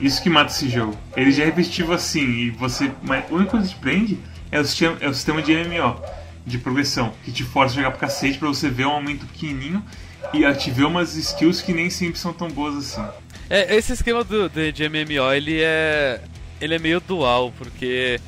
Isso 0.00 0.22
que 0.22 0.30
mata 0.30 0.50
esse 0.50 0.68
jogo. 0.68 0.96
Ele 1.16 1.30
já 1.30 1.42
é 1.42 1.46
repetitivo 1.46 1.92
assim, 1.92 2.24
e 2.24 2.50
você. 2.50 2.90
Mas 3.02 3.30
a 3.30 3.34
única 3.34 3.50
coisa 3.50 3.68
que 3.68 3.74
te 3.74 3.80
prende 3.80 4.18
é 4.50 4.58
o 4.60 4.64
sistema, 4.64 4.96
é 5.00 5.08
o 5.08 5.14
sistema 5.14 5.42
de 5.42 5.52
MMO, 5.52 6.00
de 6.46 6.58
progressão, 6.58 7.12
que 7.24 7.30
te 7.30 7.44
força 7.44 7.74
a 7.74 7.76
jogar 7.76 7.90
pro 7.90 8.00
cacete 8.00 8.38
pra 8.38 8.48
você 8.48 8.70
ver 8.70 8.86
um 8.86 8.92
aumento 8.92 9.26
pequenininho 9.26 9.84
e 10.32 10.44
ativar 10.44 10.86
umas 10.86 11.14
skills 11.14 11.60
que 11.60 11.72
nem 11.72 11.90
sempre 11.90 12.18
são 12.18 12.32
tão 12.32 12.48
boas 12.48 12.76
assim. 12.76 13.04
É, 13.50 13.76
esse 13.76 13.92
esquema 13.92 14.24
do, 14.24 14.48
de, 14.48 14.72
de 14.72 14.88
MMO, 14.88 15.32
ele 15.32 15.60
é. 15.60 16.20
Ele 16.60 16.74
é 16.74 16.78
meio 16.78 17.00
dual, 17.00 17.52
porque 17.56 18.20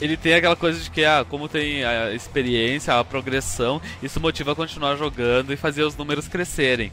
ele 0.00 0.16
tem 0.16 0.34
aquela 0.34 0.56
coisa 0.56 0.80
de 0.80 0.90
que, 0.90 1.04
ah, 1.04 1.24
como 1.28 1.48
tem 1.48 1.84
a 1.84 2.12
experiência, 2.12 2.98
a 2.98 3.04
progressão, 3.04 3.80
isso 4.02 4.20
motiva 4.20 4.52
a 4.52 4.56
continuar 4.56 4.96
jogando 4.96 5.52
e 5.52 5.56
fazer 5.56 5.82
os 5.82 5.96
números 5.96 6.28
crescerem. 6.28 6.92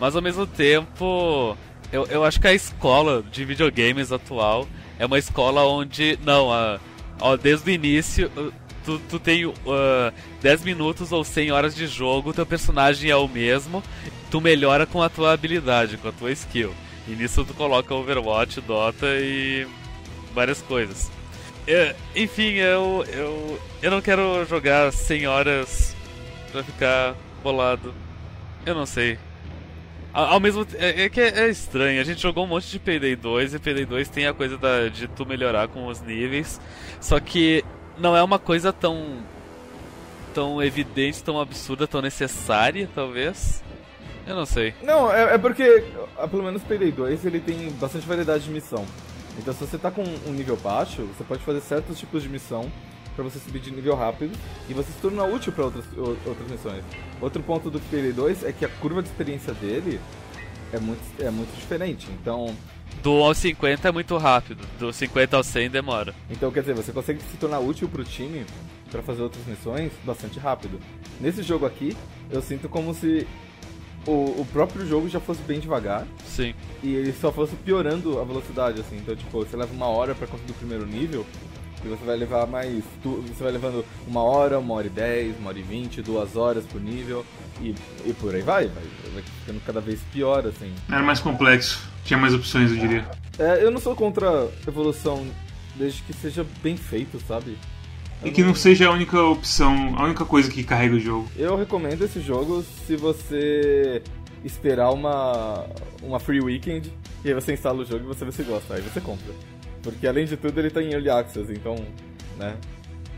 Mas 0.00 0.14
ao 0.14 0.22
mesmo 0.22 0.46
tempo, 0.46 1.56
eu, 1.92 2.06
eu 2.06 2.24
acho 2.24 2.40
que 2.40 2.46
a 2.46 2.54
escola 2.54 3.22
de 3.22 3.44
videogames 3.44 4.12
atual 4.12 4.66
é 4.98 5.06
uma 5.06 5.18
escola 5.18 5.64
onde, 5.64 6.18
não, 6.24 6.52
a, 6.52 6.78
ó, 7.20 7.36
desde 7.36 7.70
o 7.70 7.74
início 7.74 8.30
tu, 8.88 8.98
tu 9.10 9.18
tem 9.18 9.44
uh, 9.44 9.54
10 10.40 10.64
minutos 10.64 11.12
ou 11.12 11.22
100 11.22 11.52
horas 11.52 11.74
de 11.74 11.86
jogo, 11.86 12.32
teu 12.32 12.46
personagem 12.46 13.10
é 13.10 13.16
o 13.16 13.28
mesmo, 13.28 13.82
tu 14.30 14.40
melhora 14.40 14.86
com 14.86 15.02
a 15.02 15.10
tua 15.10 15.32
habilidade, 15.32 15.98
com 15.98 16.08
a 16.08 16.12
tua 16.12 16.32
skill. 16.32 16.72
E 17.06 17.10
nisso 17.10 17.44
tu 17.44 17.52
coloca 17.52 17.94
Overwatch, 17.94 18.60
Dota 18.62 19.06
e 19.20 19.66
várias 20.34 20.62
coisas. 20.62 21.10
Eu, 21.68 21.94
enfim, 22.16 22.54
eu, 22.54 23.04
eu, 23.12 23.60
eu 23.82 23.90
não 23.90 24.00
quero 24.00 24.42
jogar 24.46 24.90
100 24.90 25.26
horas 25.26 25.94
pra 26.50 26.62
ficar 26.62 27.14
bolado. 27.42 27.92
Eu 28.64 28.74
não 28.74 28.86
sei. 28.86 29.18
Ao, 30.14 30.40
mesmo 30.40 30.66
é, 30.78 31.02
é 31.02 31.08
que 31.10 31.20
é, 31.20 31.40
é, 31.40 31.48
estranho. 31.50 32.00
A 32.00 32.04
gente 32.04 32.22
jogou 32.22 32.44
um 32.44 32.46
monte 32.46 32.70
de 32.70 32.78
Payday 32.78 33.14
2 33.14 33.52
e 33.52 33.58
Payday 33.58 33.84
2 33.84 34.08
tem 34.08 34.26
a 34.26 34.32
coisa 34.32 34.56
da, 34.56 34.88
de 34.88 35.08
tu 35.08 35.26
melhorar 35.26 35.68
com 35.68 35.86
os 35.86 36.00
níveis. 36.00 36.58
Só 37.02 37.20
que 37.20 37.62
não 37.98 38.16
é 38.16 38.22
uma 38.22 38.38
coisa 38.38 38.72
tão 38.72 39.18
tão 40.32 40.62
evidente, 40.62 41.22
tão 41.22 41.38
absurda, 41.38 41.86
tão 41.86 42.00
necessária, 42.00 42.88
talvez. 42.94 43.62
Eu 44.26 44.34
não 44.34 44.46
sei. 44.46 44.72
Não, 44.82 45.12
é, 45.12 45.34
é 45.34 45.38
porque, 45.38 45.84
pelo 46.30 46.44
menos 46.44 46.62
Payday 46.62 46.92
2, 46.92 47.26
ele 47.26 47.40
tem 47.40 47.70
bastante 47.72 48.06
variedade 48.06 48.44
de 48.44 48.50
missão. 48.50 48.86
Então 49.38 49.54
se 49.54 49.60
você 49.60 49.78
tá 49.78 49.90
com 49.90 50.02
um 50.02 50.32
nível 50.32 50.56
baixo, 50.56 51.02
você 51.04 51.24
pode 51.24 51.42
fazer 51.42 51.60
certos 51.60 51.98
tipos 51.98 52.22
de 52.22 52.28
missão 52.28 52.70
para 53.14 53.24
você 53.24 53.38
subir 53.38 53.60
de 53.60 53.70
nível 53.70 53.96
rápido 53.96 54.36
e 54.68 54.74
você 54.74 54.92
se 54.92 54.98
torna 54.98 55.24
útil 55.24 55.52
para 55.52 55.64
outras, 55.64 55.84
outras 55.96 56.50
missões. 56.50 56.84
Outro 57.20 57.42
ponto 57.42 57.70
do 57.70 57.80
Payday 57.80 58.12
2 58.12 58.44
é 58.44 58.52
que 58.52 58.64
a 58.64 58.68
curva 58.68 59.02
de 59.02 59.08
experiência 59.08 59.52
dele 59.54 60.00
é 60.72 60.78
muito, 60.78 61.02
é 61.20 61.30
muito 61.30 61.54
diferente. 61.56 62.08
Então, 62.20 62.54
do 63.02 63.12
1 63.12 63.24
ao 63.24 63.34
50 63.34 63.88
é 63.88 63.92
muito 63.92 64.16
rápido, 64.16 64.64
do 64.78 64.92
50 64.92 65.36
ao 65.36 65.42
100 65.42 65.70
demora. 65.70 66.14
Então, 66.30 66.50
quer 66.50 66.60
dizer, 66.60 66.74
você 66.74 66.92
consegue 66.92 67.20
se 67.22 67.36
tornar 67.36 67.60
útil 67.60 67.88
pro 67.88 68.04
time 68.04 68.44
para 68.90 69.02
fazer 69.02 69.22
outras 69.22 69.44
missões 69.46 69.92
bastante 70.04 70.38
rápido. 70.38 70.80
Nesse 71.20 71.42
jogo 71.42 71.66
aqui, 71.66 71.96
eu 72.30 72.42
sinto 72.42 72.68
como 72.68 72.94
se 72.94 73.26
o, 74.06 74.40
o, 74.40 74.46
próprio 74.52 74.86
jogo 74.86 75.08
já 75.08 75.20
fosse 75.20 75.42
bem 75.42 75.60
devagar. 75.60 76.06
Sim. 76.24 76.54
E 76.82 76.94
ele 76.94 77.12
só 77.12 77.32
fosse 77.32 77.54
piorando 77.56 78.20
a 78.20 78.24
velocidade, 78.24 78.80
assim. 78.80 78.96
Então, 78.96 79.14
tipo, 79.14 79.38
você 79.38 79.56
leva 79.56 79.72
uma 79.72 79.86
hora 79.86 80.14
para 80.14 80.26
conseguir 80.26 80.52
o 80.52 80.54
primeiro 80.54 80.86
nível, 80.86 81.26
e 81.84 81.88
você 81.88 82.04
vai 82.04 82.16
levar 82.16 82.46
mais. 82.46 82.82
Tu, 83.02 83.22
você 83.22 83.42
vai 83.42 83.52
levando 83.52 83.84
uma 84.06 84.22
hora, 84.22 84.58
uma 84.58 84.74
hora 84.74 84.86
e 84.86 84.90
dez, 84.90 85.36
uma 85.38 85.50
hora 85.50 85.58
e 85.58 85.62
vinte, 85.62 86.02
duas 86.02 86.36
horas 86.36 86.64
por 86.64 86.80
nível. 86.80 87.24
E, 87.60 87.74
e 88.04 88.12
por 88.14 88.34
aí 88.34 88.42
vai, 88.42 88.68
vai, 88.68 88.84
vai 89.12 89.22
ficando 89.22 89.60
cada 89.64 89.80
vez 89.80 90.00
pior, 90.12 90.46
assim. 90.46 90.72
Era 90.88 91.02
mais 91.02 91.20
complexo. 91.20 91.88
Tinha 92.04 92.18
mais 92.18 92.34
opções, 92.34 92.70
eu 92.70 92.78
diria. 92.78 93.06
É, 93.38 93.62
eu 93.62 93.70
não 93.70 93.80
sou 93.80 93.94
contra 93.94 94.48
evolução 94.66 95.26
desde 95.76 96.02
que 96.02 96.12
seja 96.12 96.44
bem 96.62 96.76
feito, 96.76 97.20
sabe? 97.26 97.56
E 98.24 98.30
que 98.30 98.40
não... 98.40 98.48
não 98.48 98.54
seja 98.54 98.88
a 98.88 98.92
única 98.92 99.20
opção, 99.20 99.94
a 99.96 100.04
única 100.04 100.24
coisa 100.24 100.50
que 100.50 100.62
carrega 100.64 100.96
o 100.96 101.00
jogo. 101.00 101.28
Eu 101.36 101.56
recomendo 101.56 102.04
esse 102.04 102.20
jogo 102.20 102.64
se 102.86 102.96
você 102.96 104.02
esperar 104.44 104.90
uma, 104.90 105.66
uma 106.02 106.18
free 106.18 106.40
weekend 106.40 106.92
e 107.24 107.28
aí 107.28 107.34
você 107.34 107.52
instala 107.52 107.82
o 107.82 107.84
jogo 107.84 108.04
e 108.04 108.06
você 108.06 108.24
vê 108.24 108.32
se 108.32 108.42
gosta, 108.42 108.74
aí 108.74 108.80
você 108.80 109.00
compra. 109.00 109.32
Porque 109.82 110.06
além 110.06 110.26
de 110.26 110.36
tudo 110.36 110.58
ele 110.58 110.70
tá 110.70 110.82
em 110.82 110.92
Early 110.92 111.10
Access, 111.10 111.52
então, 111.52 111.76
né? 112.36 112.56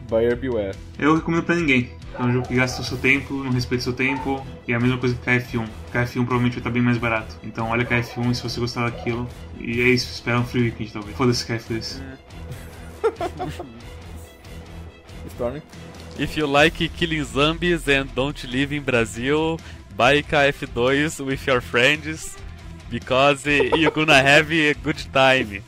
Buyer 0.08 0.36
beware. 0.36 0.76
Eu 0.98 1.14
recomendo 1.14 1.44
pra 1.44 1.54
ninguém. 1.54 1.90
É 2.18 2.22
um 2.22 2.32
jogo 2.32 2.48
que 2.48 2.54
gasta 2.54 2.82
o 2.82 2.84
seu 2.84 2.98
tempo, 2.98 3.34
não 3.34 3.52
respeita 3.52 3.82
o 3.82 3.84
seu 3.84 3.92
tempo, 3.92 4.44
e 4.66 4.72
é 4.72 4.76
a 4.76 4.80
mesma 4.80 4.98
coisa 4.98 5.14
que 5.14 5.24
KF1. 5.24 5.68
KF1 5.92 6.12
provavelmente 6.14 6.52
vai 6.54 6.60
estar 6.60 6.70
bem 6.70 6.82
mais 6.82 6.98
barato. 6.98 7.36
Então 7.44 7.68
olha 7.68 7.84
KF1 7.84 8.34
se 8.34 8.42
você 8.42 8.60
gostar 8.60 8.90
daquilo. 8.90 9.28
E 9.60 9.80
é 9.80 9.88
isso, 9.88 10.10
espera 10.12 10.40
um 10.40 10.44
free 10.44 10.62
weekend 10.62 10.92
talvez. 10.92 11.16
Foda-se 11.16 11.46
KF2. 11.46 12.02
Stormy? 15.40 15.62
If 16.18 16.36
you 16.36 16.46
like 16.46 16.86
killing 16.98 17.24
zombies 17.24 17.88
and 17.88 18.14
don't 18.14 18.44
live 18.52 18.72
in 18.72 18.82
Brazil, 18.82 19.58
buy 19.96 20.20
KF2 20.20 21.24
with 21.24 21.46
your 21.46 21.62
friends 21.62 22.36
because 22.90 23.46
you're 23.46 23.90
gonna 23.90 24.20
have 24.20 24.52
a 24.52 24.74
good 24.74 24.98
time. 25.14 25.62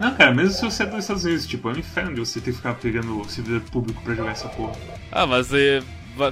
Não, 0.00 0.14
cara, 0.16 0.34
mesmo 0.34 0.52
se 0.52 0.62
você 0.62 0.82
é 0.82 0.86
dos 0.86 0.98
Estados 0.98 1.24
Unidos, 1.24 1.46
tipo, 1.46 1.68
é 1.68 1.74
um 1.74 1.78
inferno 1.78 2.14
de 2.14 2.20
você 2.20 2.40
ter 2.40 2.50
que 2.50 2.56
ficar 2.56 2.74
pegando 2.74 3.20
o 3.20 3.28
servidor 3.28 3.60
público 3.70 4.02
pra 4.02 4.14
jogar 4.14 4.32
essa 4.32 4.48
porra. 4.48 4.72
Ah, 5.12 5.26
mas 5.26 5.52
e, 5.52 5.80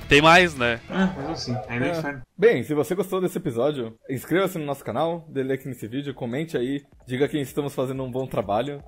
tem 0.09 0.21
mais, 0.21 0.57
né? 0.57 0.81
Ah, 0.89 1.13
mas 1.17 1.31
assim, 1.31 1.57
ainda 1.69 1.87
é, 1.87 1.89
é 1.91 1.99
inferno. 1.99 2.23
Bem, 2.37 2.63
se 2.65 2.75
você 2.75 2.95
gostou 2.95 3.21
desse 3.21 3.39
episódio, 3.39 3.97
inscreva-se 4.11 4.59
no 4.59 4.65
nosso 4.65 4.85
canal, 4.85 5.25
dê 5.29 5.43
like 5.43 5.67
nesse 5.69 5.87
vídeo, 5.87 6.15
comente 6.15 6.57
aí, 6.57 6.83
diga 7.07 7.29
que 7.29 7.39
estamos 7.39 7.75
fazendo 7.75 8.03
um 8.03 8.11
bom 8.11 8.27
trabalho. 8.27 8.83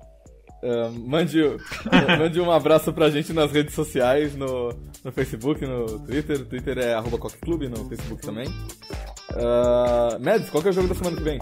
Uh, 0.61 0.91
mande, 1.07 1.41
mande 2.19 2.41
um 2.41 2.51
abraço 2.51 2.91
pra 2.91 3.09
gente 3.09 3.31
nas 3.31 3.51
redes 3.51 3.73
sociais, 3.73 4.35
no, 4.35 4.73
no 5.03 5.11
Facebook, 5.11 5.65
no 5.65 5.99
Twitter. 5.99 6.45
Twitter 6.45 6.77
é 6.77 6.93
arroba 6.93 7.17
Clube, 7.41 7.69
no 7.69 7.87
Facebook 7.87 8.21
também. 8.21 8.47
Uh, 8.47 10.19
Mads, 10.19 10.49
qual 10.49 10.61
que 10.61 10.69
é 10.69 10.71
o 10.71 10.73
jogo 10.73 10.87
da 10.87 10.95
semana 10.95 11.15
que 11.15 11.23
vem? 11.23 11.39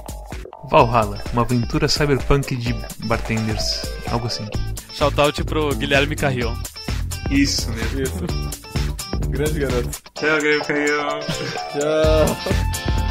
Valhalla, 0.69 1.21
uma 1.34 1.43
aventura 1.43 1.88
cyberpunk 1.88 2.56
de 2.56 2.73
bartenders, 3.06 3.84
algo 4.12 4.27
assim. 4.27 4.45
Shoutout 4.93 5.43
pro 5.45 5.73
Guilherme 5.75 6.15
Carrion. 6.15 6.56
Isso 7.32 7.71
mesmo. 7.71 8.01
Isso. 8.01 8.25
Grande 9.30 9.60
garoto. 9.60 9.89
Tchau, 10.15 10.38
Guilherme 10.38 10.65
Carrion. 10.65 11.19
Tchau. 11.71 13.07